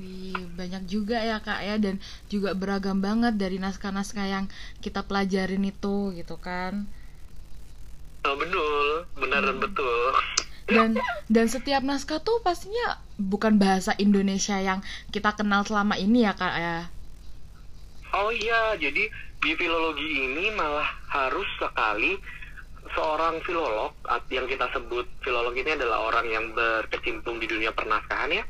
Wih, 0.00 0.48
banyak 0.56 0.88
juga 0.88 1.20
ya 1.20 1.44
kak 1.44 1.60
ya 1.60 1.76
dan 1.76 2.00
juga 2.32 2.56
beragam 2.56 3.04
banget 3.04 3.36
dari 3.36 3.60
naskah-naskah 3.60 4.24
yang 4.24 4.44
kita 4.80 5.04
pelajarin 5.04 5.60
itu 5.68 6.16
gitu 6.16 6.40
kan. 6.40 6.88
Oh, 8.24 8.36
betul, 8.36 9.04
benar 9.16 9.44
hmm. 9.44 9.60
betul 9.60 10.12
dan 10.70 10.90
dan 11.26 11.46
setiap 11.50 11.82
naskah 11.82 12.22
tuh 12.22 12.38
pastinya 12.40 13.02
bukan 13.18 13.58
bahasa 13.58 13.92
Indonesia 13.98 14.56
yang 14.62 14.80
kita 15.10 15.34
kenal 15.34 15.66
selama 15.66 15.98
ini 15.98 16.24
ya 16.24 16.32
kak 16.38 16.54
ya 16.56 16.78
oh 18.14 18.30
iya 18.30 18.78
jadi 18.78 19.10
di 19.40 19.56
filologi 19.56 20.28
ini 20.28 20.52
malah 20.52 20.86
harus 21.08 21.48
sekali 21.56 22.20
seorang 22.92 23.40
filolog 23.40 23.96
yang 24.28 24.44
kita 24.44 24.68
sebut 24.76 25.08
filolog 25.24 25.56
ini 25.56 25.72
adalah 25.72 26.12
orang 26.12 26.26
yang 26.28 26.46
berkecimpung 26.52 27.40
di 27.40 27.48
dunia 27.48 27.72
pernaskahan 27.72 28.36
ya. 28.36 28.44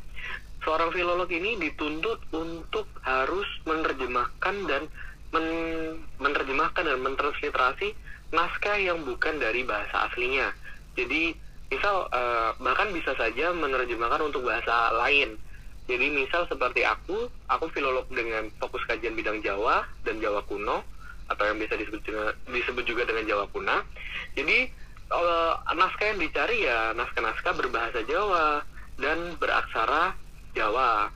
Seorang 0.61 0.93
filolog 0.93 1.31
ini 1.33 1.57
dituntut 1.57 2.21
untuk 2.37 2.91
harus 3.07 3.49
menerjemahkan 3.65 4.55
dan 4.69 4.83
men 5.31 5.49
menerjemahkan 6.19 6.85
dan 6.85 6.99
mentransliterasi 7.01 7.95
naskah 8.35 8.77
yang 8.77 9.07
bukan 9.07 9.39
dari 9.39 9.63
bahasa 9.63 10.11
aslinya. 10.11 10.51
Jadi 10.99 11.33
misal 11.71 12.11
uh, 12.11 12.51
bahkan 12.59 12.91
bisa 12.91 13.15
saja 13.15 13.55
menerjemahkan 13.55 14.27
untuk 14.27 14.43
bahasa 14.43 14.91
lain 14.99 15.39
jadi 15.91 16.07
misal 16.15 16.47
seperti 16.47 16.87
aku 16.87 17.27
aku 17.51 17.67
filolog 17.75 18.07
dengan 18.15 18.47
fokus 18.63 18.87
kajian 18.87 19.19
bidang 19.19 19.43
Jawa 19.43 19.83
dan 20.07 20.23
Jawa 20.23 20.47
kuno 20.47 20.87
atau 21.31 21.45
yang 21.47 21.59
bisa 21.59 21.75
disebut 21.75 22.03
juga, 22.07 22.35
disebut 22.47 22.85
juga 22.87 23.03
dengan 23.07 23.27
Jawa 23.27 23.45
kuna. 23.51 23.83
Jadi 24.39 24.71
uh, 25.11 25.55
naskah 25.75 26.15
yang 26.15 26.19
dicari 26.23 26.67
ya 26.67 26.95
naskah-naskah 26.95 27.55
berbahasa 27.59 28.07
Jawa 28.07 28.63
dan 29.03 29.35
beraksara 29.39 30.15
Jawa. 30.55 31.11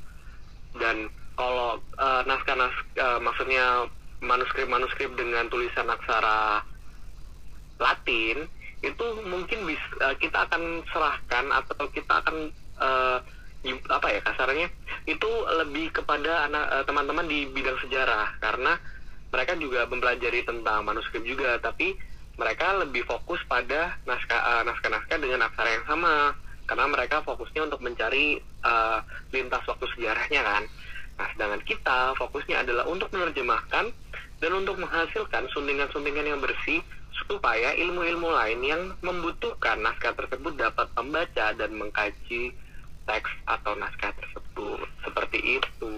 Dan 0.75 1.07
kalau 1.39 1.79
uh, 1.99 2.23
naskah-naskah 2.27 2.99
uh, 2.99 3.21
maksudnya 3.23 3.87
manuskrip-manuskrip 4.23 5.15
dengan 5.15 5.47
tulisan 5.51 5.87
aksara 5.87 6.67
Latin 7.79 8.47
itu 8.83 9.07
mungkin 9.27 9.67
bisa 9.67 9.87
uh, 10.03 10.15
kita 10.19 10.51
akan 10.51 10.83
serahkan 10.91 11.47
atau 11.51 11.87
kita 11.91 12.23
akan 12.23 12.37
uh, 12.79 13.19
apa 13.65 14.07
ya 14.13 14.21
kasarnya 14.21 14.69
itu 15.09 15.31
lebih 15.65 15.93
kepada 15.93 16.49
anak 16.49 16.65
uh, 16.69 16.85
teman-teman 16.85 17.25
di 17.25 17.49
bidang 17.49 17.79
sejarah. 17.85 18.37
Karena 18.41 18.77
mereka 19.33 19.57
juga 19.57 19.89
mempelajari 19.89 20.45
tentang 20.45 20.85
manuskrip 20.85 21.25
juga 21.25 21.57
tapi 21.59 21.97
mereka 22.35 22.75
lebih 22.83 23.07
fokus 23.07 23.41
pada 23.47 23.97
naskah 24.05 24.41
uh, 24.41 24.63
naskah-naskah 24.69 25.19
dengan 25.19 25.49
aksara 25.49 25.71
yang 25.81 25.87
sama. 25.89 26.37
Karena 26.65 26.89
mereka 26.89 27.21
fokusnya 27.25 27.69
untuk 27.69 27.85
mencari 27.85 28.41
uh, 28.65 29.05
lintas 29.33 29.65
waktu 29.69 29.85
sejarahnya 29.97 30.41
kan. 30.41 30.63
Nah 31.21 31.27
sedangkan 31.37 31.63
kita 31.63 31.99
fokusnya 32.19 32.65
adalah 32.65 32.85
untuk 32.89 33.13
menerjemahkan 33.13 33.93
dan 34.43 34.51
untuk 34.53 34.77
menghasilkan 34.81 35.47
suntingan-suntingan 35.53 36.27
yang 36.37 36.41
bersih 36.43 36.83
supaya 37.15 37.73
ilmu-ilmu 37.79 38.27
lain 38.27 38.61
yang 38.67 38.83
membutuhkan 39.01 39.79
naskah 39.79 40.13
tersebut 40.19 40.59
dapat 40.59 40.91
membaca 40.99 41.47
dan 41.55 41.71
mengkaji 41.73 42.51
teks 43.05 43.31
atau 43.45 43.73
naskah 43.77 44.13
tersebut 44.17 44.89
seperti 45.05 45.39
itu. 45.61 45.93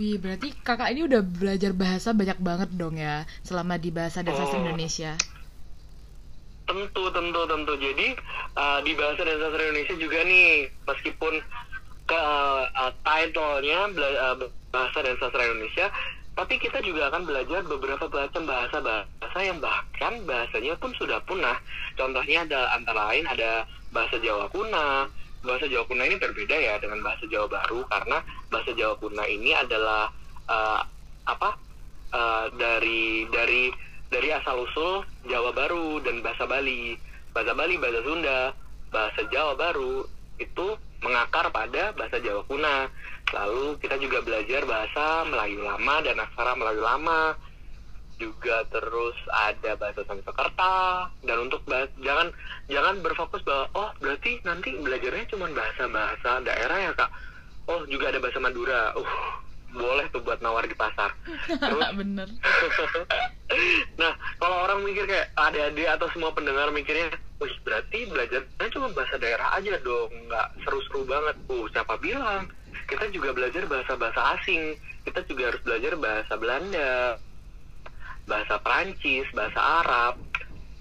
Wih, 0.00 0.16
berarti 0.16 0.56
kakak 0.64 0.88
ini 0.96 1.04
udah 1.04 1.20
belajar 1.20 1.76
bahasa 1.76 2.16
banyak 2.16 2.38
banget 2.40 2.70
dong 2.74 2.96
ya 2.96 3.28
selama 3.44 3.76
di 3.76 3.92
bahasa 3.92 4.24
dan 4.24 4.32
sastra 4.32 4.58
oh, 4.58 4.64
Indonesia. 4.64 5.12
Tentu, 6.64 7.04
tentu, 7.12 7.40
tentu. 7.44 7.72
Jadi 7.76 8.16
uh, 8.56 8.80
di 8.80 8.92
bahasa 8.96 9.20
dan 9.20 9.36
sastra 9.36 9.62
Indonesia 9.68 9.94
juga 10.00 10.18
nih, 10.24 10.72
meskipun 10.88 11.34
ke 12.08 12.18
uh, 12.18 12.92
title-nya 13.04 13.80
uh, 13.92 14.36
bahasa 14.72 14.98
dan 15.04 15.14
sastra 15.20 15.44
Indonesia, 15.44 15.86
tapi 16.32 16.56
kita 16.56 16.80
juga 16.80 17.12
akan 17.12 17.28
belajar 17.28 17.60
beberapa 17.68 18.08
macam 18.08 18.42
bahasa-bahasa 18.48 19.38
yang 19.44 19.60
bahkan 19.60 20.24
bahasanya 20.24 20.72
pun 20.80 20.96
sudah 20.96 21.20
punah. 21.28 21.60
Contohnya 22.00 22.48
ada 22.48 22.72
antara 22.72 23.12
lain 23.12 23.28
ada 23.28 23.68
bahasa 23.92 24.16
Jawa 24.16 24.48
kuna. 24.48 25.12
Bahasa 25.42 25.66
Jawa 25.66 25.84
kuna 25.90 26.06
ini 26.06 26.16
berbeda 26.22 26.54
ya 26.54 26.78
dengan 26.78 27.02
bahasa 27.02 27.26
Jawa 27.26 27.50
baru 27.50 27.82
karena 27.90 28.18
bahasa 28.46 28.70
Jawa 28.78 28.94
kuna 29.02 29.26
ini 29.26 29.50
adalah 29.54 30.10
uh, 30.46 30.80
apa 31.26 31.50
uh, 32.14 32.46
dari 32.54 33.26
dari 33.26 33.74
dari 34.12 34.28
asal 34.30 34.62
usul 34.68 35.02
Jawa 35.26 35.50
baru 35.50 35.98
dan 36.04 36.20
bahasa 36.20 36.44
Bali. 36.44 36.94
Bahasa 37.32 37.56
Bali, 37.56 37.80
bahasa 37.80 38.00
Sunda, 38.04 38.52
bahasa 38.92 39.24
Jawa 39.32 39.56
baru 39.56 40.04
itu 40.36 40.76
mengakar 41.00 41.48
pada 41.50 41.96
bahasa 41.96 42.20
Jawa 42.20 42.44
kuna. 42.44 42.92
Lalu 43.32 43.80
kita 43.80 43.96
juga 43.96 44.20
belajar 44.20 44.68
bahasa 44.68 45.24
Melayu 45.24 45.64
lama 45.64 45.96
dan 46.04 46.20
aksara 46.20 46.52
Melayu 46.54 46.82
lama. 46.84 47.34
Juga 48.22 48.62
terus 48.70 49.18
ada 49.34 49.74
bahasa 49.74 50.06
Sanskerta 50.06 51.10
dan 51.26 51.36
untuk 51.42 51.58
bahas, 51.66 51.90
jangan 51.98 52.30
jangan 52.70 53.02
berfokus 53.02 53.42
bahwa 53.42 53.66
oh 53.74 53.90
berarti 53.98 54.38
nanti 54.46 54.78
belajarnya 54.78 55.26
cuma 55.26 55.50
bahasa-bahasa 55.50 56.46
daerah 56.46 56.78
ya 56.78 56.92
kak. 56.94 57.10
Oh 57.66 57.82
juga 57.90 58.14
ada 58.14 58.22
bahasa 58.22 58.38
Madura. 58.38 58.94
Uh 58.94 59.14
boleh 59.72 60.04
tuh 60.12 60.20
buat 60.20 60.36
nawar 60.44 60.68
di 60.68 60.76
pasar. 60.76 61.16
Terus, 61.48 61.90
Bener. 62.00 62.28
nah 64.00 64.12
kalau 64.36 64.68
orang 64.68 64.84
mikir 64.84 65.08
kayak 65.08 65.32
adik-adik 65.32 65.88
atau 65.88 66.06
semua 66.12 66.28
pendengar 66.36 66.68
mikirnya, 66.70 67.08
wih 67.40 67.54
berarti 67.64 68.04
belajarnya 68.04 68.68
cuma 68.68 68.92
bahasa 68.92 69.16
daerah 69.16 69.56
aja 69.56 69.80
dong, 69.80 70.12
nggak 70.28 70.48
seru-seru 70.62 71.08
banget. 71.08 71.36
Uh 71.48 71.64
siapa 71.72 71.96
bilang? 71.98 72.52
kita 72.92 73.08
juga 73.08 73.32
belajar 73.32 73.64
bahasa-bahasa 73.64 74.20
asing 74.38 74.76
kita 75.02 75.24
juga 75.26 75.48
harus 75.50 75.62
belajar 75.64 75.92
bahasa 75.96 76.34
Belanda 76.36 77.16
bahasa 78.26 78.58
Prancis 78.62 79.26
bahasa 79.34 79.60
Arab 79.60 80.14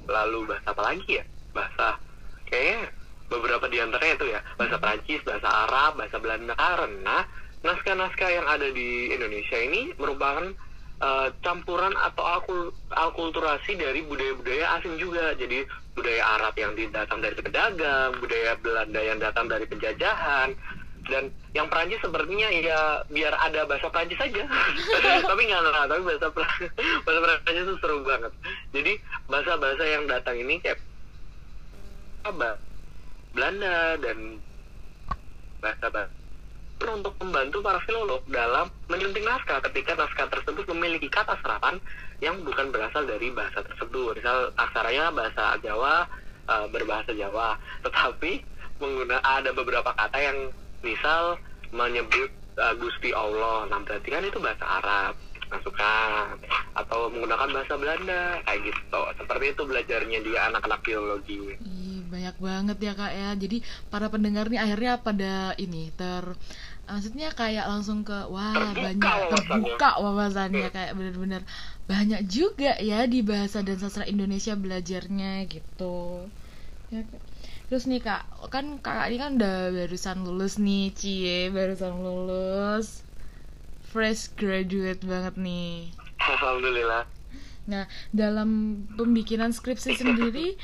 lalu 0.05 0.49
bahasa 0.49 0.67
apa 0.73 0.81
lagi 0.81 1.19
ya? 1.19 1.25
Bahasa 1.51 1.97
kayaknya 2.47 2.91
beberapa 3.31 3.65
di 3.71 3.77
antaranya 3.79 4.15
itu 4.19 4.27
ya. 4.31 4.39
Bahasa 4.59 4.77
Prancis 4.77 5.21
bahasa 5.23 5.49
Arab 5.49 5.91
bahasa 5.97 6.17
Belanda. 6.19 6.53
Karena 6.55 7.17
naskah-naskah 7.61 8.29
yang 8.29 8.47
ada 8.49 8.67
di 8.69 9.13
Indonesia 9.13 9.57
ini 9.57 9.93
merupakan 9.95 10.51
uh, 11.01 11.27
campuran 11.45 11.93
atau 11.95 12.23
akul 12.25 12.61
akulturasi 12.91 13.77
dari 13.77 14.03
budaya-budaya 14.05 14.79
asing 14.79 14.99
juga. 14.99 15.33
Jadi 15.37 15.63
budaya 15.95 16.23
Arab 16.39 16.53
yang 16.55 16.73
datang 16.91 17.19
dari 17.19 17.35
pedagang 17.35 18.15
budaya 18.19 18.55
Belanda 18.59 19.01
yang 19.01 19.19
datang 19.19 19.45
dari 19.51 19.65
penjajahan 19.67 20.55
dan 21.11 21.27
yang 21.51 21.67
Perancis 21.67 21.99
sepertinya 21.99 22.47
ya 22.47 23.03
biar 23.11 23.35
ada 23.35 23.67
bahasa 23.67 23.91
Perancis 23.91 24.15
saja. 24.15 24.47
Tapi 25.29 25.41
nggak 25.43 25.59
nggak 25.61 25.87
tapi 25.91 26.01
bahasa 26.07 26.27
bahasa 27.03 27.19
Perancis 27.19 27.67
itu 27.67 27.75
seru 27.83 27.97
banget. 28.07 28.33
Jadi 28.71 28.91
bahasa 29.27 29.59
bahasa 29.59 29.83
yang 29.83 30.03
datang 30.07 30.39
ini 30.39 30.55
kayak 30.63 30.79
apa? 32.23 32.55
Belanda 33.35 33.99
dan 33.99 34.39
bahasa 35.59 35.87
bahasa 35.91 36.19
untuk 36.81 37.13
membantu 37.21 37.61
para 37.61 37.77
filolog 37.85 38.25
dalam 38.25 38.65
menyunting 38.89 39.21
naskah 39.21 39.61
ketika 39.69 39.93
naskah 39.93 40.25
tersebut 40.33 40.65
memiliki 40.73 41.05
kata 41.13 41.37
serapan 41.45 41.77
yang 42.25 42.41
bukan 42.41 42.73
berasal 42.73 43.05
dari 43.05 43.29
bahasa 43.29 43.61
tersebut. 43.61 44.17
Misal 44.17 44.49
aksaranya 44.57 45.13
bahasa 45.13 45.61
Jawa 45.61 46.09
uh, 46.49 46.65
berbahasa 46.73 47.13
Jawa. 47.13 47.53
Tetapi 47.85 48.41
mengguna 48.81 49.21
ada 49.21 49.53
beberapa 49.53 49.93
kata 49.93 50.17
yang 50.17 50.37
misal 50.81 51.37
menyebut 51.71 52.29
uh, 52.59 52.75
Gusti 52.77 53.15
Allah 53.15 53.69
nah 53.71 53.79
berarti 53.81 54.09
kan 54.11 54.25
itu 54.25 54.37
bahasa 54.41 54.65
Arab 54.65 55.13
masukkan 55.51 56.39
atau 56.71 57.11
menggunakan 57.11 57.51
bahasa 57.51 57.75
Belanda 57.75 58.39
kayak 58.47 58.71
gitu. 58.71 59.01
Seperti 59.19 59.45
itu 59.51 59.61
belajarnya 59.67 60.19
dia 60.23 60.39
anak-anak 60.47 60.79
biologi. 60.79 61.59
Ih, 61.59 62.07
banyak 62.07 62.35
banget 62.39 62.77
ya 62.79 62.93
kak 62.95 63.11
ya. 63.11 63.29
Jadi 63.35 63.57
para 63.91 64.07
pendengar 64.07 64.47
nih 64.47 64.63
akhirnya 64.63 65.03
pada 65.03 65.51
ini 65.59 65.91
ter 65.93 66.23
maksudnya 66.87 67.31
kayak 67.31 67.71
langsung 67.71 68.03
ke 68.03 68.15
wah 68.27 68.51
terbuka 68.51 68.83
banyak 68.83 69.19
terbuka 69.31 69.89
wawasannya 70.03 70.67
kayak 70.75 70.91
bener-bener 70.91 71.43
banyak 71.87 72.27
juga 72.27 72.75
ya 72.83 73.07
di 73.07 73.23
bahasa 73.23 73.63
dan 73.63 73.79
sastra 73.79 74.03
Indonesia 74.07 74.55
belajarnya 74.55 75.47
gitu. 75.51 76.27
Ya, 76.91 77.07
Terus 77.71 77.87
nih 77.87 78.03
kak, 78.03 78.51
kan 78.51 78.83
kakak 78.83 79.07
ini 79.07 79.15
kan 79.15 79.39
udah 79.39 79.71
barusan 79.71 80.27
lulus 80.27 80.59
nih, 80.59 80.91
cie, 80.91 81.47
barusan 81.55 82.03
lulus, 82.03 82.99
fresh 83.95 84.35
graduate 84.35 84.99
banget 85.07 85.39
nih. 85.39 85.87
Alhamdulillah. 86.19 87.07
Nah, 87.71 87.87
dalam 88.11 88.83
pembikinan 88.99 89.55
skripsi 89.55 89.95
sendiri, 89.95 90.59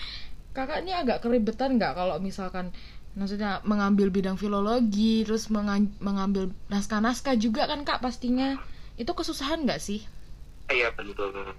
kakak 0.52 0.84
ini 0.84 0.92
agak 0.92 1.24
keribetan 1.24 1.80
nggak 1.80 1.96
kalau 1.96 2.20
misalkan, 2.20 2.76
maksudnya 3.16 3.64
mengambil 3.64 4.12
bidang 4.12 4.36
filologi, 4.36 5.24
terus 5.24 5.48
mengambil 6.04 6.52
naskah-naskah 6.68 7.40
juga 7.40 7.72
kan 7.72 7.88
kak 7.88 8.04
pastinya, 8.04 8.60
itu 9.00 9.16
kesusahan 9.16 9.64
nggak 9.64 9.80
sih? 9.80 10.04
Iya 10.68 10.92
betul. 10.92 11.56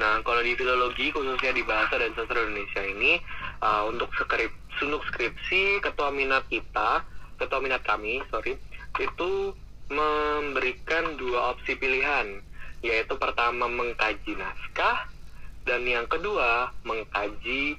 Nah, 0.00 0.24
kalau 0.24 0.40
di 0.40 0.56
filologi 0.56 1.12
khususnya 1.12 1.52
di 1.52 1.60
bahasa 1.60 2.00
dan 2.00 2.16
sastra 2.16 2.40
Indonesia 2.40 2.80
ini 2.80 3.20
uh, 3.60 3.84
untuk 3.84 4.08
skrip 4.16 4.48
untuk 4.80 5.04
skripsi 5.12 5.84
ketua 5.84 6.08
minat 6.08 6.48
kita, 6.48 7.04
ketua 7.36 7.60
minat 7.60 7.84
kami, 7.84 8.24
sorry, 8.32 8.56
itu 8.96 9.52
memberikan 9.92 11.20
dua 11.20 11.52
opsi 11.52 11.76
pilihan, 11.76 12.40
yaitu 12.80 13.12
pertama 13.20 13.68
mengkaji 13.68 14.40
naskah 14.40 15.04
dan 15.68 15.84
yang 15.84 16.08
kedua 16.08 16.72
mengkaji 16.88 17.76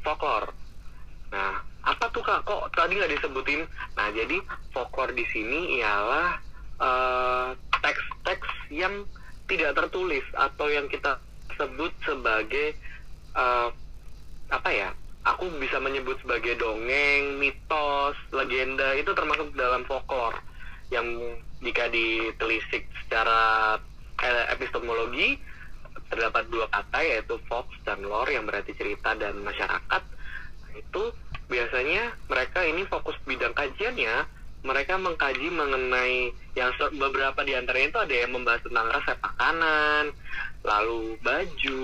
folklore. 0.00 0.56
Nah, 1.28 1.60
apa 1.84 2.08
tuh 2.08 2.24
kak? 2.24 2.48
Kok 2.48 2.72
tadi 2.72 2.96
nggak 2.96 3.20
disebutin? 3.20 3.68
Nah, 4.00 4.08
jadi 4.16 4.40
folklore 4.72 5.12
di 5.12 5.28
sini 5.28 5.76
ialah 5.76 6.40
uh, 6.80 7.52
teks-teks 7.84 8.48
uh, 8.48 8.72
yang 8.72 9.04
tidak 9.44 9.76
tertulis 9.76 10.24
atau 10.32 10.72
yang 10.72 10.88
kita 10.88 11.20
sebut 11.60 11.92
sebagai 12.00 12.72
uh, 13.36 13.68
apa 14.48 14.70
ya 14.72 14.88
aku 15.28 15.52
bisa 15.60 15.76
menyebut 15.76 16.16
sebagai 16.24 16.56
dongeng 16.56 17.36
mitos 17.36 18.16
legenda 18.32 18.96
itu 18.96 19.12
termasuk 19.12 19.52
dalam 19.52 19.84
folklore 19.84 20.40
yang 20.88 21.06
jika 21.60 21.92
ditelisik 21.92 22.88
secara 23.04 23.76
eh, 24.24 24.44
epistemologi 24.56 25.36
terdapat 26.10 26.48
dua 26.50 26.66
kata 26.72 26.98
yaitu 27.04 27.36
fox 27.46 27.70
dan 27.86 28.02
lore 28.02 28.34
yang 28.34 28.48
berarti 28.48 28.74
cerita 28.74 29.14
dan 29.14 29.38
masyarakat. 29.44 30.02
Itu 30.74 31.14
biasanya 31.46 32.16
mereka 32.26 32.66
ini 32.66 32.82
fokus 32.88 33.14
bidang 33.22 33.54
kajiannya 33.54 34.40
mereka 34.60 35.00
mengkaji 35.00 35.48
mengenai 35.48 36.36
yang 36.52 36.70
beberapa 37.00 37.40
di 37.46 37.56
antaranya 37.56 37.88
itu 37.96 38.00
ada 38.00 38.14
yang 38.14 38.32
membahas 38.36 38.60
tentang 38.60 38.86
resep 38.92 39.18
makanan, 39.24 40.04
lalu 40.60 41.16
baju, 41.24 41.82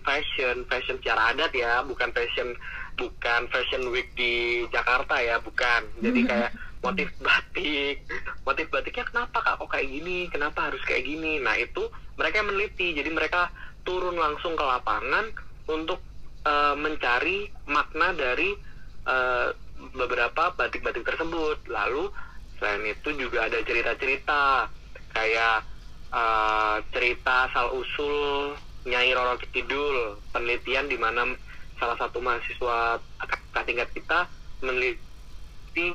fashion, 0.00 0.64
fashion 0.68 0.96
secara 1.00 1.36
adat 1.36 1.52
ya, 1.52 1.84
bukan 1.84 2.08
fashion 2.12 2.56
bukan 2.94 3.50
fashion 3.50 3.90
week 3.90 4.14
di 4.16 4.64
Jakarta 4.70 5.18
ya, 5.20 5.42
bukan. 5.42 5.82
Jadi 6.00 6.20
kayak 6.24 6.50
motif 6.84 7.08
batik, 7.20 8.04
motif 8.44 8.66
batiknya 8.68 9.04
kenapa 9.08 9.40
kak 9.40 9.56
kok 9.60 9.70
kayak 9.72 9.88
gini, 9.88 10.28
kenapa 10.30 10.70
harus 10.70 10.80
kayak 10.84 11.04
gini. 11.04 11.40
Nah 11.40 11.56
itu 11.58 11.88
mereka 12.16 12.44
meneliti, 12.44 12.94
jadi 12.94 13.10
mereka 13.10 13.50
turun 13.84 14.16
langsung 14.16 14.56
ke 14.56 14.64
lapangan 14.64 15.28
untuk 15.68 16.00
uh, 16.44 16.76
mencari 16.76 17.48
makna 17.68 18.12
dari 18.16 18.52
uh, 19.08 19.52
beberapa 19.92 20.54
batik-batik 20.54 21.04
tersebut. 21.04 21.66
Lalu 21.68 22.08
selain 22.56 22.84
itu 22.88 23.10
juga 23.16 23.50
ada 23.50 23.58
cerita-cerita 23.60 24.70
kayak 25.12 25.73
uh, 26.14 26.78
cerita 26.94 27.50
asal 27.50 27.74
usul 27.74 28.54
Nyai 28.86 29.10
Roro 29.16 29.34
Kidul, 29.40 30.20
penelitian 30.30 30.86
di 30.86 31.00
mana 31.00 31.26
salah 31.80 31.98
satu 31.98 32.22
mahasiswa 32.22 33.02
kakak 33.18 33.64
tingkat 33.66 33.88
kita 33.96 34.28
meneliti 34.62 35.90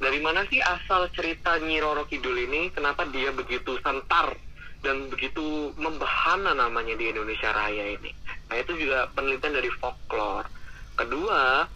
dari 0.00 0.18
mana 0.24 0.48
sih 0.48 0.58
asal 0.64 1.12
cerita 1.12 1.60
Nyi 1.60 1.76
Roro 1.78 2.08
Kidul 2.08 2.48
ini, 2.48 2.72
kenapa 2.72 3.04
dia 3.12 3.28
begitu 3.36 3.76
santar 3.84 4.32
dan 4.80 5.12
begitu 5.12 5.76
membahana 5.76 6.56
namanya 6.56 6.96
di 6.96 7.12
Indonesia 7.12 7.52
Raya 7.52 8.00
ini. 8.00 8.08
Nah 8.48 8.56
itu 8.56 8.72
juga 8.80 9.12
penelitian 9.12 9.60
dari 9.60 9.68
folklore. 9.76 10.48
Kedua, 10.96 11.68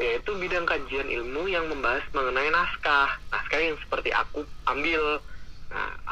yaitu 0.00 0.32
bidang 0.40 0.64
kajian 0.64 1.08
ilmu 1.08 1.52
yang 1.52 1.68
membahas 1.68 2.04
mengenai 2.16 2.48
naskah 2.48 3.12
naskah 3.28 3.60
yang 3.60 3.76
seperti 3.84 4.08
aku 4.12 4.44
ambil 4.72 5.20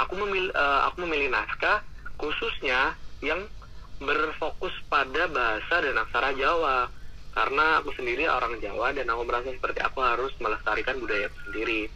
aku 0.05 0.15
memilih 0.21 0.53
uh, 0.53 0.93
aku 0.93 1.09
memilih 1.09 1.33
naskah 1.33 1.81
khususnya 2.21 2.95
yang 3.25 3.49
berfokus 3.99 4.75
pada 4.93 5.27
bahasa 5.33 5.81
dan 5.81 5.97
aksara 5.99 6.31
Jawa. 6.37 6.93
Karena 7.35 7.83
aku 7.83 7.91
sendiri 7.99 8.31
orang 8.31 8.63
Jawa 8.63 8.95
dan 8.95 9.11
aku 9.11 9.27
merasa 9.27 9.51
seperti 9.51 9.83
aku 9.83 9.99
harus 9.99 10.31
melestarikan 10.39 11.03
budaya 11.03 11.27
sendiri. 11.43 11.91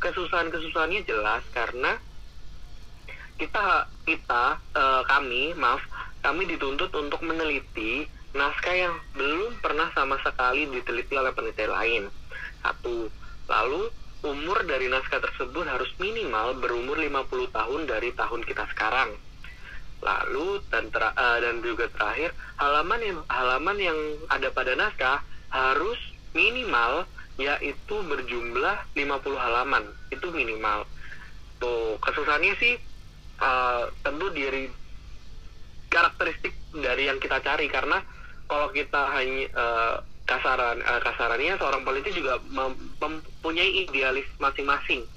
Kesusahan-kesusahannya 0.00 1.04
jelas 1.04 1.44
karena 1.52 2.00
kita 3.36 3.84
kita 4.08 4.58
uh, 4.72 5.02
kami 5.04 5.52
maaf 5.54 5.84
kami 6.24 6.48
dituntut 6.48 6.90
untuk 6.96 7.20
meneliti 7.22 8.08
naskah 8.32 8.74
yang 8.74 8.94
belum 9.14 9.60
pernah 9.60 9.92
sama 9.92 10.16
sekali 10.24 10.66
diteliti 10.72 11.14
oleh 11.14 11.36
peneliti 11.36 11.66
lain. 11.68 12.02
Satu, 12.64 13.06
lalu 13.46 13.92
umur 14.22 14.66
dari 14.66 14.90
naskah 14.90 15.22
tersebut 15.22 15.62
harus 15.68 15.90
minimal 16.02 16.58
berumur 16.58 16.98
50 16.98 17.54
tahun 17.54 17.80
dari 17.86 18.10
tahun 18.14 18.42
kita 18.42 18.66
sekarang. 18.74 19.14
Lalu 20.02 20.62
dan 20.70 20.90
ter, 20.90 21.02
uh, 21.02 21.38
dan 21.42 21.62
juga 21.62 21.90
terakhir 21.90 22.34
halaman 22.58 23.00
yang 23.02 23.18
halaman 23.30 23.76
yang 23.78 23.98
ada 24.30 24.48
pada 24.50 24.74
naskah 24.74 25.22
harus 25.50 25.98
minimal 26.34 27.06
yaitu 27.38 27.96
berjumlah 28.06 28.76
50 28.94 29.38
halaman. 29.38 29.86
Itu 30.10 30.34
minimal. 30.34 30.86
Tuh, 31.62 31.98
kesusahannya 32.02 32.54
sih 32.58 32.74
uh, 33.42 33.90
tentu 34.02 34.30
dari 34.34 34.70
karakteristik 35.88 36.54
dari 36.74 37.08
yang 37.08 37.18
kita 37.18 37.40
cari 37.40 37.66
karena 37.70 38.02
kalau 38.48 38.68
kita 38.70 39.02
hanya 39.14 39.44
uh, 39.54 39.96
kasaran 40.28 40.84
uh, 40.84 41.00
kasarannya 41.00 41.56
seorang 41.56 41.82
politik 41.82 42.12
juga 42.12 42.36
mempunyai 43.00 43.88
idealis 43.88 44.28
masing-masing. 44.36 45.08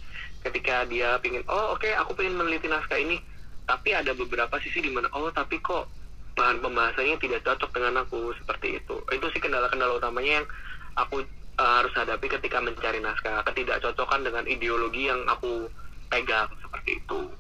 Ketika 0.42 0.88
dia 0.90 1.20
pingin 1.22 1.46
oh 1.52 1.76
oke 1.76 1.84
okay, 1.86 1.94
aku 2.00 2.18
pengen 2.18 2.40
meneliti 2.40 2.66
naskah 2.66 2.98
ini 2.98 3.20
tapi 3.68 3.94
ada 3.94 4.16
beberapa 4.16 4.58
sisi 4.58 4.82
di 4.82 4.90
mana 4.90 5.12
oh 5.14 5.30
tapi 5.30 5.62
kok 5.62 5.86
bahan 6.34 6.64
pembahasannya 6.64 7.20
tidak 7.20 7.44
cocok 7.44 7.70
dengan 7.76 8.08
aku 8.08 8.32
seperti 8.40 8.80
itu. 8.80 8.96
Itu 9.12 9.28
sih 9.36 9.44
kendala-kendala 9.44 10.00
utamanya 10.00 10.42
yang 10.42 10.48
aku 10.96 11.22
uh, 11.60 11.72
harus 11.84 11.94
hadapi 11.94 12.32
ketika 12.32 12.64
mencari 12.64 13.04
naskah 13.04 13.44
ketidakcocokan 13.46 14.26
dengan 14.26 14.48
ideologi 14.48 15.12
yang 15.12 15.22
aku 15.28 15.68
pegang 16.08 16.48
seperti 16.64 17.04
itu 17.04 17.32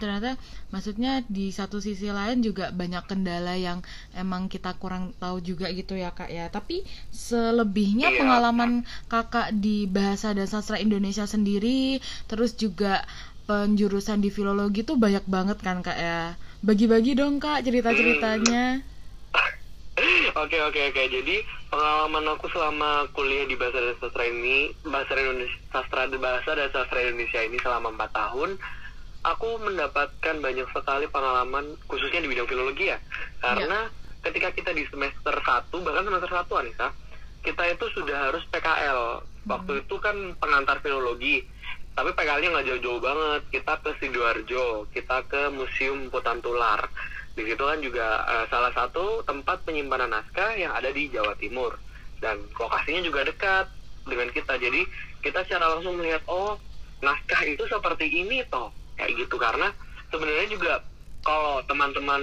ternyata 0.00 0.40
maksudnya 0.72 1.20
di 1.28 1.52
satu 1.52 1.78
sisi 1.78 2.08
lain 2.08 2.40
juga 2.40 2.72
banyak 2.72 3.04
kendala 3.04 3.54
yang 3.60 3.84
emang 4.16 4.48
kita 4.48 4.72
kurang 4.80 5.12
tahu 5.20 5.44
juga 5.44 5.68
gitu 5.70 5.94
ya 5.94 6.10
kak 6.10 6.32
ya 6.32 6.48
tapi 6.48 6.82
selebihnya 7.12 8.10
iya. 8.10 8.18
pengalaman 8.18 8.88
kakak 9.12 9.52
di 9.52 9.84
bahasa 9.84 10.32
dan 10.32 10.48
sastra 10.48 10.80
Indonesia 10.80 11.28
sendiri 11.28 12.00
terus 12.26 12.56
juga 12.56 13.04
penjurusan 13.44 14.24
di 14.24 14.32
filologi 14.32 14.80
tuh 14.82 14.96
banyak 14.96 15.28
banget 15.28 15.60
kan 15.60 15.84
kak 15.84 15.98
ya 16.00 16.34
bagi-bagi 16.64 17.12
dong 17.12 17.36
kak 17.36 17.60
cerita-ceritanya 17.62 18.80
Oke 20.38 20.56
oke 20.62 20.80
oke. 20.80 21.02
Jadi 21.12 21.44
pengalaman 21.68 22.24
aku 22.32 22.48
selama 22.48 23.04
kuliah 23.12 23.44
di 23.44 23.58
bahasa 23.58 23.82
dan 23.84 23.96
sastra 24.00 24.24
ini, 24.24 24.72
bahasa 24.86 25.12
Indonesia, 25.12 25.58
sastra 25.68 26.08
bahasa 26.16 26.50
dan 26.56 26.68
sastra 26.72 26.98
Indonesia 27.04 27.40
ini 27.44 27.58
selama 27.60 27.92
empat 27.92 28.10
tahun, 28.16 28.56
aku 29.20 29.60
mendapatkan 29.60 30.36
banyak 30.40 30.68
sekali 30.72 31.04
pengalaman 31.12 31.76
khususnya 31.84 32.24
di 32.24 32.28
bidang 32.32 32.48
filologi 32.48 32.88
ya. 32.88 32.98
Karena 33.40 33.88
ya. 33.88 34.28
ketika 34.28 34.48
kita 34.56 34.70
di 34.72 34.84
semester 34.88 35.34
1 35.36 35.68
bahkan 35.84 36.04
semester 36.08 36.30
1 36.32 36.60
Anissa 36.60 36.88
kita 37.40 37.62
itu 37.72 37.86
sudah 37.96 38.28
harus 38.28 38.44
PKL 38.52 39.24
waktu 39.48 39.72
hmm. 39.72 39.82
itu 39.88 39.96
kan 39.96 40.16
pengantar 40.36 40.84
filologi 40.84 41.44
tapi 41.90 42.16
PKL-nya 42.16 42.54
nggak 42.54 42.66
jauh-jauh 42.70 43.00
banget. 43.02 43.42
Kita 43.60 43.72
ke 43.82 43.90
Sidoarjo 44.00 44.88
kita 44.94 45.26
ke 45.28 45.52
Museum 45.52 46.08
Putan 46.08 46.40
Tular 46.40 46.88
di 47.36 47.46
situ 47.46 47.62
kan 47.62 47.78
juga 47.78 48.26
uh, 48.26 48.46
salah 48.50 48.72
satu 48.74 49.22
tempat 49.22 49.62
penyimpanan 49.64 50.10
naskah 50.10 50.56
yang 50.56 50.72
ada 50.72 50.88
di 50.90 51.12
Jawa 51.12 51.36
Timur. 51.36 51.76
Dan 52.20 52.40
lokasinya 52.56 53.00
juga 53.04 53.24
dekat 53.24 53.68
dengan 54.04 54.28
kita. 54.32 54.60
Jadi 54.60 54.84
kita 55.24 55.44
secara 55.44 55.76
langsung 55.76 56.00
melihat 56.00 56.24
oh 56.28 56.56
naskah 57.00 57.42
itu 57.48 57.64
seperti 57.68 58.08
ini 58.12 58.44
toh 58.48 58.79
kayak 59.10 59.26
gitu 59.26 59.42
karena 59.42 59.74
sebenarnya 60.14 60.46
juga 60.54 60.72
kalau 61.26 61.58
teman-teman 61.66 62.22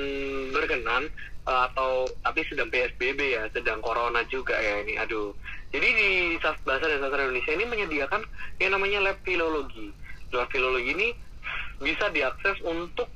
berkenan 0.55 1.11
uh, 1.43 1.67
atau 1.67 2.07
tapi 2.23 2.47
sedang 2.47 2.71
PSBB 2.71 3.19
ya, 3.35 3.43
sedang 3.51 3.83
corona 3.83 4.23
juga 4.31 4.55
ya 4.55 4.87
ini. 4.87 4.95
Aduh. 4.95 5.35
Jadi 5.75 5.83
di 5.83 6.09
Bahasa 6.39 6.87
dan 6.87 7.03
Sastra 7.03 7.27
Indonesia 7.27 7.51
ini 7.51 7.65
menyediakan 7.67 8.21
yang 8.63 8.71
namanya 8.71 9.11
lab 9.11 9.19
filologi. 9.27 9.91
Lab 10.31 10.47
filologi 10.47 10.95
ini 10.95 11.09
bisa 11.83 12.07
diakses 12.09 12.57
untuk 12.63 13.11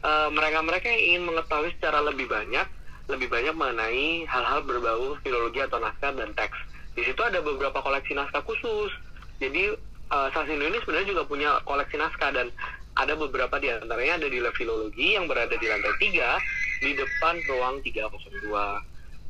eh, 0.00 0.28
mereka-mereka 0.32 0.88
uh, 0.88 0.92
yang 0.96 1.02
ingin 1.04 1.22
mengetahui 1.28 1.70
secara 1.76 2.00
lebih 2.00 2.32
banyak, 2.32 2.64
lebih 3.12 3.28
banyak 3.28 3.52
mengenai 3.52 4.24
hal-hal 4.24 4.64
berbau 4.64 5.20
filologi 5.20 5.60
atau 5.60 5.78
naskah 5.78 6.16
dan 6.16 6.32
teks. 6.32 6.56
Di 6.96 7.04
situ 7.04 7.20
ada 7.20 7.44
beberapa 7.44 7.76
koleksi 7.84 8.16
naskah 8.16 8.40
khusus. 8.44 8.92
Jadi 9.36 9.76
uh, 10.12 10.28
Sasindo 10.32 10.64
ini 10.64 10.80
sebenarnya 10.80 11.08
juga 11.12 11.22
punya 11.28 11.60
koleksi 11.68 11.96
naskah 12.00 12.32
dan 12.32 12.48
ada 12.92 13.16
beberapa 13.16 13.56
di 13.56 13.72
antaranya 13.72 14.20
ada 14.20 14.28
di 14.28 14.38
lab 14.42 14.52
filologi 14.52 15.16
yang 15.16 15.24
berada 15.24 15.56
di 15.56 15.64
lantai 15.64 15.94
3 15.96 16.84
di 16.84 16.90
depan 16.98 17.34
ruang 17.48 17.76
302. 17.80 18.52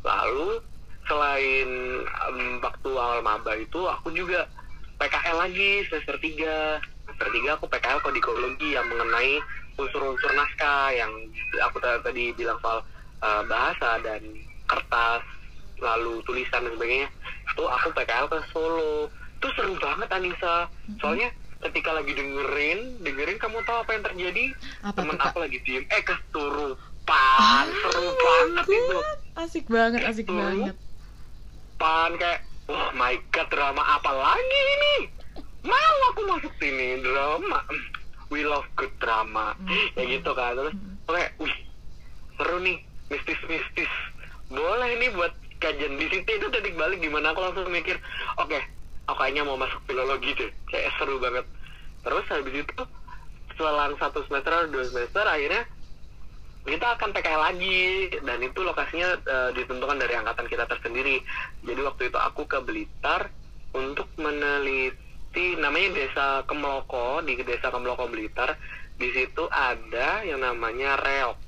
Lalu 0.03 0.51
selain 1.07 1.68
um, 2.07 2.59
waktu 2.62 2.90
awal 2.90 3.20
maba 3.22 3.55
itu 3.55 3.87
aku 3.87 4.11
juga 4.14 4.51
PKL 4.98 5.37
lagi 5.46 5.87
semester 5.87 6.18
3. 6.18 6.83
Semester 7.07 7.29
3 7.31 7.57
aku 7.59 7.66
PKL 7.70 8.01
kodikologi 8.03 8.75
yang 8.75 8.87
mengenai 8.90 9.38
unsur-unsur 9.79 10.31
naskah 10.35 10.90
yang 10.92 11.11
aku 11.62 11.79
tadi 11.81 12.35
bilang 12.35 12.59
soal 12.61 12.83
uh, 13.22 13.42
bahasa 13.46 14.03
dan 14.03 14.20
kertas 14.66 15.22
lalu 15.79 16.18
tulisan 16.27 16.66
dan 16.66 16.72
sebagainya. 16.75 17.09
Itu 17.55 17.62
aku 17.66 17.94
PKL 17.94 18.27
ke 18.27 18.38
Solo. 18.51 19.11
Itu 19.38 19.46
seru 19.55 19.75
banget 19.79 20.09
Anissa. 20.11 20.70
Soalnya 21.03 21.31
ketika 21.62 21.90
lagi 21.94 22.12
dengerin 22.12 22.98
dengerin 23.07 23.38
kamu 23.38 23.62
tahu 23.62 23.79
apa 23.87 23.90
yang 23.94 24.05
terjadi? 24.05 24.44
Apa 24.83 24.96
temen 24.98 25.18
aku 25.18 25.38
lagi 25.38 25.59
diem. 25.62 25.85
Eh 25.87 26.03
kesurupan 26.03 26.77
ah, 27.07 27.66
seru 27.66 28.07
banget 28.18 28.66
itu. 28.66 28.98
asik 29.33 29.66
banget 29.70 30.03
asik 30.05 30.27
banget. 30.29 30.75
pan 31.81 32.14
kayak 32.14 32.46
oh 32.70 32.90
my 32.94 33.18
god 33.35 33.48
drama 33.51 33.83
apa 33.83 34.11
lagi 34.11 34.61
ini? 34.79 34.94
Mau 35.62 35.96
aku 36.14 36.20
masuk 36.27 36.53
sini 36.59 36.98
drama. 37.03 37.62
We 38.33 38.42
love 38.42 38.66
good 38.75 38.92
drama. 38.98 39.55
Hmm. 39.62 39.98
ya 39.98 40.03
gitu 40.09 40.31
kan 40.35 40.59
terus 40.59 40.75
hmm. 40.75 41.09
oke 41.11 41.25
wih 41.42 41.57
seru 42.38 42.59
nih. 42.62 42.79
Mistis 43.12 43.40
mistis 43.44 43.92
boleh 44.53 44.90
nih 45.01 45.11
buat 45.16 45.33
kajian 45.62 45.94
di 45.96 46.07
situ 46.11 46.27
itu 46.29 46.46
titik 46.51 46.75
balik 46.75 46.98
gimana 47.01 47.33
aku 47.33 47.40
langsung 47.40 47.70
mikir 47.70 47.96
oke 48.37 48.51
okay, 48.51 48.62
oh 49.08 49.16
kayaknya 49.18 49.42
mau 49.42 49.58
masuk 49.58 49.82
filologi 49.88 50.30
deh? 50.36 50.50
Kayak 50.70 50.94
seru 50.98 51.18
banget. 51.18 51.46
Terus 52.02 52.26
habis 52.30 52.54
itu 52.62 52.82
selang 53.58 53.94
satu 53.98 54.24
semester 54.26 54.50
atau 54.50 54.70
dua 54.70 54.84
semester 54.88 55.24
akhirnya 55.26 55.62
kita 56.62 56.86
akan 56.98 57.10
PKL 57.10 57.42
lagi. 57.42 57.82
Dan 58.22 58.38
itu 58.42 58.60
lokasinya 58.62 59.18
uh, 59.26 59.50
ditentukan 59.54 59.98
dari 59.98 60.14
angkatan 60.14 60.46
kita 60.46 60.64
tersendiri. 60.70 61.22
Jadi 61.66 61.80
waktu 61.82 62.02
itu 62.10 62.18
aku 62.18 62.46
ke 62.46 62.58
Blitar 62.62 63.30
untuk 63.74 64.06
meneliti 64.20 65.58
namanya 65.58 65.96
desa 65.96 66.26
Kemloko 66.46 67.24
di 67.26 67.38
desa 67.42 67.74
Kemloko 67.74 68.06
Blitar. 68.06 68.54
Di 68.94 69.10
situ 69.10 69.50
ada 69.50 70.22
yang 70.22 70.38
namanya 70.38 70.94
reok. 71.02 71.38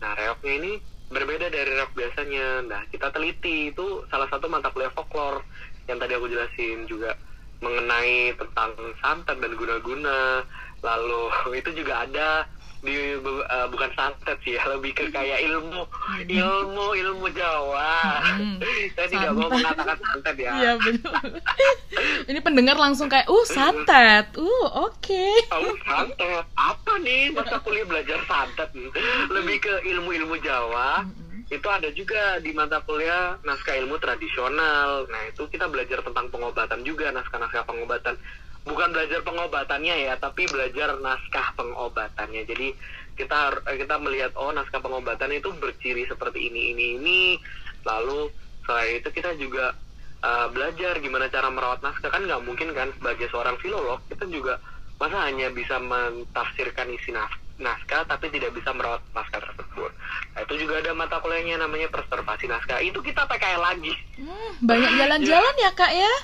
Nah 0.00 0.16
reoknya 0.16 0.52
ini 0.64 0.72
berbeda 1.12 1.52
dari 1.52 1.68
reok 1.76 1.92
biasanya. 1.92 2.64
Nah 2.64 2.82
kita 2.88 3.12
teliti. 3.12 3.68
Itu 3.68 4.08
salah 4.08 4.32
satu 4.32 4.48
mata 4.48 4.72
kuliah 4.72 4.92
folklore 4.96 5.44
yang 5.90 5.98
tadi 5.98 6.12
aku 6.14 6.26
jelasin 6.30 6.86
juga 6.86 7.14
mengenai 7.62 8.34
tentang 8.34 8.74
santet 8.98 9.38
dan 9.38 9.52
guna-guna 9.54 10.42
lalu 10.82 11.22
itu 11.60 11.70
juga 11.78 12.04
ada 12.04 12.46
di 12.82 13.14
uh, 13.14 13.70
bukan 13.70 13.90
santet 13.94 14.34
sih 14.42 14.58
ya 14.58 14.62
lebih 14.74 14.90
ke 14.90 15.06
kayak 15.14 15.38
ilmu 15.46 15.86
ilmu 16.26 16.86
ilmu 16.98 17.26
Jawa 17.30 18.18
Hmm. 18.32 18.58
saya 18.96 19.06
tidak 19.12 19.32
mau 19.36 19.46
mengatakan 19.50 19.98
santet 20.02 20.36
ya 20.40 20.52
Iya 20.56 20.72
benar. 20.80 21.22
Ini 22.26 22.40
pendengar 22.40 22.76
langsung 22.80 23.12
kayak, 23.12 23.28
uh 23.28 23.46
santet, 23.46 24.32
uh 24.40 24.66
oke. 24.88 25.26
Oh, 25.52 25.76
santet. 25.84 26.44
Apa 26.56 26.92
nih 27.04 27.30
masa 27.36 27.60
kuliah 27.60 27.84
belajar 27.84 28.18
santet? 28.24 28.72
Lebih 29.28 29.56
ke 29.60 29.74
ilmu-ilmu 29.84 30.40
Jawa. 30.40 31.04
Itu 31.52 31.68
ada 31.68 31.92
juga 31.92 32.40
di 32.40 32.56
mata 32.56 32.80
kuliah 32.80 33.36
naskah 33.44 33.76
ilmu 33.76 34.00
tradisional. 34.00 35.04
Nah, 35.04 35.22
itu 35.28 35.44
kita 35.52 35.68
belajar 35.68 36.00
tentang 36.00 36.32
pengobatan 36.32 36.80
juga, 36.80 37.12
naskah-naskah 37.12 37.68
pengobatan. 37.68 38.16
Bukan 38.64 38.88
belajar 38.94 39.20
pengobatannya 39.20 40.08
ya, 40.08 40.14
tapi 40.16 40.48
belajar 40.48 40.96
naskah 40.96 41.52
pengobatannya. 41.60 42.48
Jadi 42.48 42.72
kita 43.20 43.60
kita 43.68 44.00
melihat 44.00 44.32
oh 44.40 44.48
naskah 44.56 44.80
pengobatan 44.80 45.36
itu 45.36 45.52
berciri 45.60 46.08
seperti 46.08 46.48
ini 46.48 46.72
ini 46.72 46.84
ini. 46.96 47.20
Lalu 47.84 48.32
selain 48.64 49.04
itu 49.04 49.12
kita 49.12 49.36
juga 49.36 49.76
uh, 50.22 50.48
belajar 50.54 51.02
gimana 51.02 51.28
cara 51.28 51.50
merawat 51.50 51.82
naskah 51.82 52.08
kan 52.08 52.22
nggak 52.24 52.42
mungkin 52.46 52.70
kan 52.72 52.88
sebagai 52.96 53.26
seorang 53.28 53.58
filolog 53.58 54.00
kita 54.08 54.24
juga 54.30 54.56
masa 54.96 55.18
hanya 55.26 55.50
bisa 55.50 55.82
mentafsirkan 55.82 56.86
isi 56.94 57.10
nas 57.10 57.30
naskah 57.62 58.02
tapi 58.04 58.28
tidak 58.34 58.52
bisa 58.52 58.74
merawat 58.74 59.00
naskah 59.14 59.38
tersebut. 59.38 59.92
Nah, 60.34 60.40
itu 60.42 60.54
juga 60.66 60.82
ada 60.82 60.92
mata 60.92 61.22
kuliahnya 61.22 61.62
namanya 61.62 61.88
preservasi 61.88 62.50
naskah. 62.50 62.82
Itu 62.82 62.98
kita 63.00 63.24
PKL 63.30 63.62
lagi. 63.62 63.94
Hmm, 64.18 64.50
banyak 64.66 64.92
jalan-jalan 64.98 65.54
ya 65.62 65.70
kak 65.72 65.92
ya. 65.94 66.14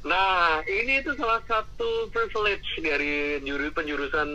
Nah, 0.00 0.64
ini 0.64 1.04
itu 1.04 1.12
salah 1.20 1.44
satu 1.44 2.08
privilege 2.08 2.68
dari 2.80 3.36
juri 3.44 3.68
penjurusan 3.70 4.28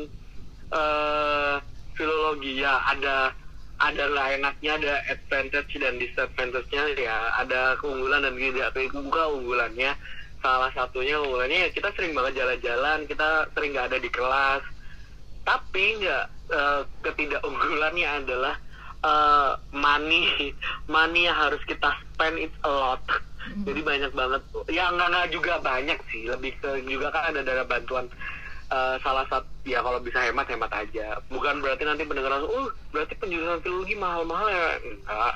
eh 0.73 1.55
filologi 1.97 2.61
ya. 2.61 2.85
Ada 2.93 3.33
ada 3.75 4.05
lah 4.07 4.31
enaknya, 4.31 4.79
ada 4.79 4.93
advantage 5.11 5.73
dan 5.81 5.99
disadvantage-nya 5.99 6.83
ya. 6.95 7.17
Ada 7.43 7.81
keunggulan 7.81 8.23
dan 8.23 8.37
tidak 8.37 8.77
keunggulannya. 8.77 9.91
Salah 10.45 10.69
satunya 10.77 11.17
keunggulannya 11.17 11.59
ya 11.65 11.69
kita 11.73 11.89
sering 11.97 12.13
banget 12.13 12.45
jalan-jalan, 12.45 13.09
kita 13.09 13.49
sering 13.57 13.73
nggak 13.73 13.89
ada 13.89 13.99
di 13.99 14.09
kelas. 14.13 14.74
Tapi 15.45 16.01
nggak 16.01 16.23
eh, 16.49 16.81
ketidakunggulannya 17.01 18.09
adalah 18.25 18.55
eh, 19.01 19.51
money, 19.71 20.51
money 20.93 21.29
yang 21.29 21.37
harus 21.37 21.61
kita 21.63 21.93
spend 22.01 22.41
it 22.41 22.53
a 22.65 22.71
lot. 22.71 23.03
Jadi 23.45 23.77
banyak 23.79 24.11
banget. 24.11 24.41
Ya 24.67 24.89
nggak 24.89 25.09
nggak 25.13 25.29
juga 25.29 25.61
banyak 25.61 25.99
sih. 26.09 26.25
Lebih 26.25 26.57
ke 26.57 26.81
juga 26.89 27.13
kan 27.13 27.29
ada 27.29 27.45
dana 27.45 27.63
bantuan. 27.63 28.09
eh, 28.65 28.97
salah 29.05 29.21
satu 29.29 29.45
ya 29.61 29.85
kalau 29.85 30.01
bisa 30.01 30.17
hemat 30.25 30.49
hemat 30.49 30.73
aja. 30.73 31.21
Bukan 31.29 31.61
berarti 31.61 31.85
nanti 31.85 32.01
pendengar 32.01 32.33
langsung, 32.33 32.49
uh 32.49 32.69
berarti 32.89 33.13
penjurusan 33.13 33.61
filologi 33.61 33.93
mahal-mahal 33.93 34.49
ya. 34.49 34.67
Enggak, 34.81 35.33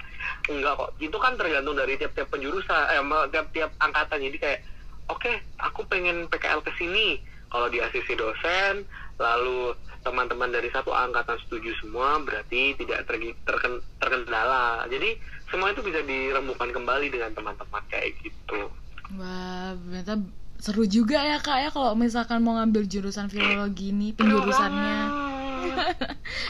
enggak 0.50 0.74
kok. 0.74 0.90
Itu 0.98 1.18
kan 1.22 1.38
tergantung 1.38 1.78
dari 1.78 1.94
tiap-tiap 1.94 2.26
penjurusan, 2.34 2.84
eh 2.90 3.02
ma- 3.06 3.30
tiap-tiap 3.30 3.70
angkatan. 3.78 4.26
Jadi 4.26 4.38
kayak, 4.42 4.60
oke, 5.08 5.32
aku 5.62 5.86
pengen 5.86 6.26
PKL 6.26 6.66
ke 6.66 6.74
sini. 6.74 7.22
Kalau 7.50 7.70
di 7.70 7.78
asisi 7.78 8.14
dosen, 8.14 8.82
lalu 9.20 9.76
teman-teman 10.00 10.48
dari 10.48 10.72
satu 10.72 10.90
angkatan 10.90 11.36
setuju 11.46 11.76
semua, 11.78 12.24
berarti 12.24 12.74
tidak 12.74 13.04
tergi- 13.04 13.36
terken- 13.44 13.84
terkendala. 14.00 14.88
Jadi 14.88 15.20
semua 15.52 15.70
itu 15.70 15.84
bisa 15.84 16.00
dirembukan 16.02 16.72
kembali 16.72 17.12
dengan 17.12 17.36
teman-teman 17.36 17.84
kayak 17.92 18.16
gitu. 18.24 18.72
Wah, 19.20 19.76
ternyata 19.76 20.24
seru 20.60 20.84
juga 20.84 21.20
ya 21.20 21.38
kak 21.38 21.58
ya 21.60 21.70
kalau 21.70 21.96
misalkan 21.96 22.40
mau 22.40 22.56
ngambil 22.56 22.88
jurusan 22.88 23.28
filologi 23.28 23.92
ini 23.92 24.16
penjurusannya. 24.16 25.00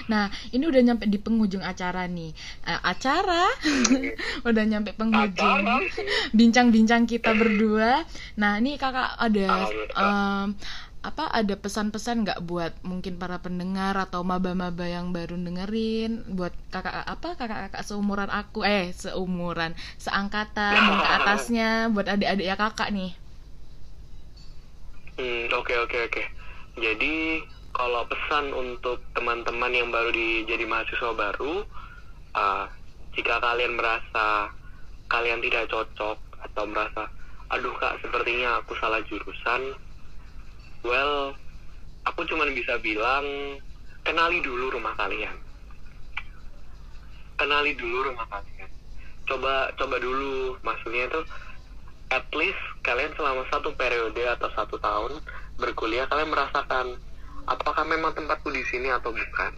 Nah, 0.06 0.30
ini 0.52 0.66
udah 0.66 0.82
nyampe 0.82 1.06
di 1.06 1.18
penghujung 1.18 1.62
acara 1.62 2.06
nih. 2.06 2.30
Eh, 2.62 2.80
acara 2.84 3.46
udah 4.50 4.64
nyampe 4.64 4.94
penghujung. 4.94 5.66
Bincang-bincang 6.32 7.06
kita 7.06 7.34
berdua. 7.34 8.06
Nah, 8.38 8.58
ini 8.58 8.78
kakak 8.78 9.18
ada 9.18 9.46
Alhamdulillah. 9.50 10.46
Apa 11.00 11.32
ada 11.32 11.56
pesan-pesan 11.56 12.28
nggak 12.28 12.44
buat 12.44 12.76
mungkin 12.84 13.16
para 13.16 13.40
pendengar 13.40 13.96
atau 13.96 14.20
maba-maba 14.28 14.84
yang 14.84 15.16
baru 15.16 15.40
dengerin? 15.40 16.28
Buat 16.36 16.52
kakak 16.76 17.08
apa 17.08 17.40
kakak-kakak 17.40 17.84
seumuran 17.88 18.28
aku? 18.28 18.68
Eh 18.68 18.92
seumuran 18.92 19.80
seangkatan 19.96 20.76
ke 21.00 21.06
atasnya 21.24 21.88
buat 21.96 22.04
adik-adik 22.04 22.46
ya 22.52 22.60
kakak 22.60 22.92
nih. 22.92 23.16
Hmm, 25.16 25.48
oke 25.56 25.74
oke 25.88 25.98
oke. 26.12 26.24
Jadi 26.80 27.44
kalau 27.72 28.04
pesan 28.12 28.52
untuk 28.52 29.00
teman-teman 29.16 29.72
yang 29.72 29.88
baru 29.92 30.12
di 30.12 30.44
jadi 30.52 30.68
mahasiswa 30.68 31.16
baru, 31.16 31.64
uh, 32.36 32.66
jika 33.16 33.40
kalian 33.40 33.80
merasa 33.80 34.52
kalian 35.08 35.40
tidak 35.40 35.72
cocok 35.72 36.18
atau 36.44 36.64
merasa, 36.68 37.08
aduh 37.56 37.72
kak 37.80 38.04
sepertinya 38.04 38.60
aku 38.60 38.76
salah 38.80 39.00
jurusan, 39.08 39.80
well, 40.84 41.36
aku 42.06 42.26
cuma 42.28 42.48
bisa 42.52 42.80
bilang 42.80 43.24
kenali 44.04 44.40
dulu 44.44 44.74
rumah 44.76 44.96
kalian. 44.96 45.36
Kenali 47.40 47.72
dulu 47.76 48.12
rumah 48.12 48.28
kalian. 48.28 48.70
Coba 49.30 49.70
coba 49.78 49.96
dulu, 50.02 50.58
maksudnya 50.66 51.08
itu 51.08 51.22
at 52.10 52.26
least 52.34 52.58
kalian 52.82 53.14
selama 53.14 53.46
satu 53.54 53.70
periode 53.78 54.24
atau 54.26 54.50
satu 54.58 54.82
tahun 54.82 55.22
berkuliah 55.62 56.10
kalian 56.10 56.34
merasakan 56.34 56.98
apakah 57.46 57.86
memang 57.86 58.18
tempatku 58.18 58.50
di 58.50 58.66
sini 58.66 58.90
atau 58.90 59.14
bukan 59.14 59.54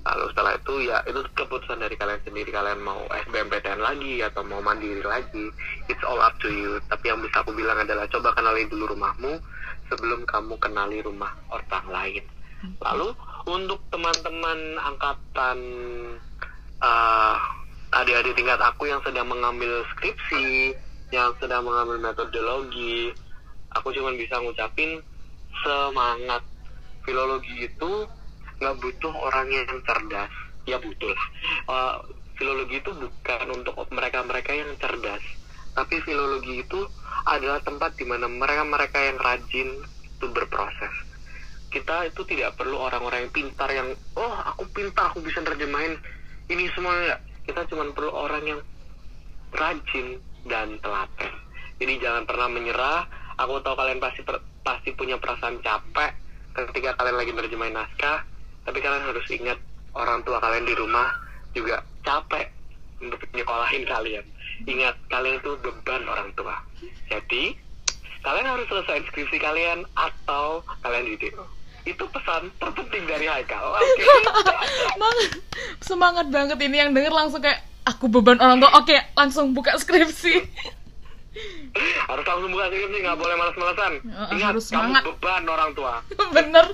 lalu 0.00 0.32
setelah 0.32 0.56
itu 0.56 0.74
ya 0.88 1.04
itu 1.04 1.20
keputusan 1.36 1.76
dari 1.76 1.92
kalian 1.92 2.20
sendiri 2.24 2.48
kalian 2.48 2.80
mau 2.80 3.04
SBMPTN 3.28 3.84
lagi 3.84 4.24
atau 4.24 4.40
mau 4.48 4.64
mandiri 4.64 5.04
lagi 5.04 5.52
it's 5.92 6.00
all 6.08 6.16
up 6.24 6.32
to 6.40 6.48
you 6.48 6.80
tapi 6.88 7.12
yang 7.12 7.20
bisa 7.20 7.44
aku 7.44 7.52
bilang 7.52 7.76
adalah 7.76 8.08
coba 8.08 8.32
kenali 8.32 8.64
dulu 8.64 8.96
rumahmu 8.96 9.36
sebelum 9.90 10.24
kamu 10.24 10.54
kenali 10.62 11.02
rumah 11.02 11.34
orang 11.50 11.86
lain. 11.90 12.24
Lalu 12.80 13.12
untuk 13.50 13.82
teman-teman 13.90 14.78
angkatan 14.80 15.58
uh, 16.80 17.36
adik-adik 17.90 18.38
tingkat 18.38 18.60
aku 18.62 18.86
yang 18.86 19.02
sedang 19.02 19.26
mengambil 19.26 19.82
skripsi 19.96 20.76
yang 21.10 21.34
sedang 21.42 21.66
mengambil 21.66 21.98
metodologi 21.98 23.10
aku 23.74 23.94
cuma 23.94 24.14
bisa 24.14 24.38
ngucapin 24.42 24.98
semangat. 25.62 26.42
Filologi 27.06 27.66
itu 27.66 27.90
nggak 28.60 28.76
butuh 28.78 29.14
orang 29.14 29.48
yang 29.50 29.78
cerdas. 29.86 30.30
Ya 30.68 30.76
butuh 30.76 31.10
lah. 31.10 31.26
Eh, 31.72 31.96
filologi 32.36 32.78
itu 32.78 32.90
bukan 32.92 33.46
untuk 33.50 33.74
mereka-mereka 33.90 34.52
yang 34.52 34.70
cerdas. 34.78 35.22
Tapi 35.74 35.96
filologi 36.04 36.60
itu 36.60 36.80
adalah 37.26 37.60
tempat 37.60 37.96
di 37.96 38.04
mana 38.08 38.28
mereka-mereka 38.28 38.98
yang 38.98 39.18
rajin 39.20 39.68
itu 40.04 40.26
berproses 40.30 40.92
kita 41.70 42.10
itu 42.10 42.26
tidak 42.26 42.58
perlu 42.58 42.82
orang-orang 42.82 43.28
yang 43.28 43.32
pintar 43.32 43.70
yang 43.70 43.88
oh 44.18 44.34
aku 44.42 44.66
pintar 44.74 45.14
aku 45.14 45.22
bisa 45.22 45.38
terjemahin 45.40 45.94
ini 46.50 46.66
semuanya 46.74 47.22
kita 47.46 47.66
cuma 47.70 47.86
perlu 47.94 48.10
orang 48.10 48.44
yang 48.46 48.60
rajin 49.54 50.22
dan 50.46 50.78
telaten. 50.78 51.32
Jadi 51.80 51.92
jangan 51.98 52.24
pernah 52.28 52.48
menyerah. 52.50 53.06
Aku 53.40 53.58
tahu 53.64 53.74
kalian 53.74 53.98
pasti 53.98 54.20
per- 54.20 54.44
pasti 54.60 54.92
punya 54.92 55.16
perasaan 55.16 55.58
capek 55.64 56.12
ketika 56.52 56.92
kalian 57.00 57.16
lagi 57.16 57.32
terjemahin 57.32 57.74
naskah, 57.74 58.20
tapi 58.68 58.78
kalian 58.84 59.06
harus 59.06 59.24
ingat 59.32 59.58
orang 59.96 60.20
tua 60.26 60.38
kalian 60.42 60.68
di 60.68 60.74
rumah 60.76 61.08
juga 61.56 61.80
capek 62.04 62.52
untuk 63.00 63.18
nyekolahin 63.32 63.88
kalian. 63.88 64.24
Ingat 64.62 64.96
kalian 65.06 65.36
itu 65.36 65.52
beban 65.58 66.02
orang 66.04 66.28
tua. 66.32 66.56
Jadi 67.06 67.56
kalian 68.20 68.46
harus 68.46 68.66
selesai 68.66 69.06
skripsi 69.06 69.36
kalian 69.36 69.86
atau 69.92 70.60
kalian 70.80 71.06
di 71.06 71.16
DO. 71.18 71.44
Itu 71.82 72.04
pesan 72.06 72.52
terpenting 72.54 73.04
dari 73.04 73.24
Haikal. 73.24 73.72
Oke. 73.72 74.04
Semangat, 74.92 75.28
semangat 75.80 76.26
banget 76.28 76.58
ini 76.60 76.76
yang 76.78 76.90
denger 76.90 77.08
langsung 77.10 77.40
kayak 77.40 77.58
aku 77.82 78.06
beban 78.06 78.36
orang 78.36 78.58
tua. 78.58 78.70
Oke, 78.76 78.96
langsung 79.12 79.50
buka 79.50 79.74
skripsi. 79.74 80.34
harus 82.02 82.26
langsung 82.26 82.50
buka 82.50 82.66
skripsi 82.66 82.98
nggak 83.00 83.16
boleh 83.16 83.34
malas-malasan 83.34 83.92
Eh, 84.02 84.34
ingat 84.34 84.50
harus 84.50 84.64
kamu 84.66 84.74
semangat. 84.82 85.02
beban 85.06 85.42
orang 85.46 85.70
tua 85.72 85.94
Bener. 86.36 86.66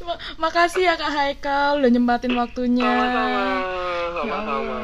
Ma- 0.00 0.20
Makasih 0.40 0.82
ya 0.84 0.94
Kak 0.94 1.10
Haikal 1.10 1.78
udah 1.78 1.90
nyempatin 1.90 2.32
waktunya. 2.32 2.86
sama-sama 2.86 3.42
Ya 3.42 4.06
sama-sama. 4.14 4.78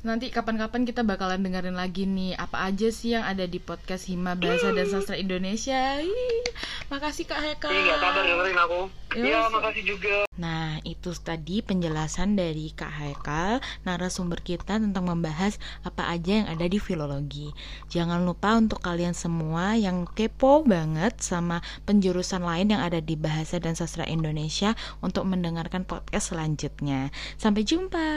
Nanti 0.00 0.32
kapan-kapan 0.32 0.88
kita 0.88 1.04
bakalan 1.04 1.44
dengerin 1.44 1.76
lagi 1.76 2.08
nih 2.08 2.32
apa 2.40 2.64
aja 2.64 2.88
sih 2.88 3.12
yang 3.12 3.24
ada 3.24 3.44
di 3.44 3.60
podcast 3.60 4.08
Hima 4.08 4.32
Bahasa 4.32 4.72
dan 4.72 4.88
Sastra 4.88 5.20
Indonesia. 5.20 6.00
Ih, 6.00 6.44
makasih 6.88 7.28
Kak 7.28 7.40
Heka. 7.44 7.68
Iya, 7.68 7.80
nggak 7.84 7.98
sabar 8.00 8.22
dengerin 8.24 8.58
aku. 8.64 8.80
Iya, 9.10 9.38
sih. 9.44 9.52
makasih 9.52 9.84
juga. 9.84 10.16
Nah, 10.40 10.80
itu 10.88 11.10
tadi 11.20 11.60
penjelasan 11.60 12.38
dari 12.38 12.72
Kak 12.72 12.92
Haikal, 12.96 13.60
narasumber 13.84 14.40
kita 14.40 14.80
tentang 14.80 15.04
membahas 15.04 15.60
apa 15.84 16.08
aja 16.08 16.44
yang 16.44 16.48
ada 16.48 16.64
di 16.64 16.80
filologi. 16.80 17.52
Jangan 17.92 18.24
lupa 18.24 18.56
untuk 18.56 18.80
kalian 18.80 19.12
semua 19.12 19.76
yang 19.76 20.08
kepo 20.08 20.64
banget 20.64 21.20
sama 21.20 21.60
penjurusan 21.84 22.40
lain 22.40 22.72
yang 22.72 22.80
ada 22.80 23.04
di 23.04 23.20
Bahasa 23.20 23.60
dan 23.60 23.76
Sastra 23.76 24.08
Indonesia 24.08 24.72
untuk 25.04 25.28
mendengarkan 25.28 25.84
podcast 25.84 26.32
selanjutnya. 26.32 27.12
Sampai 27.36 27.68
jumpa. 27.68 28.08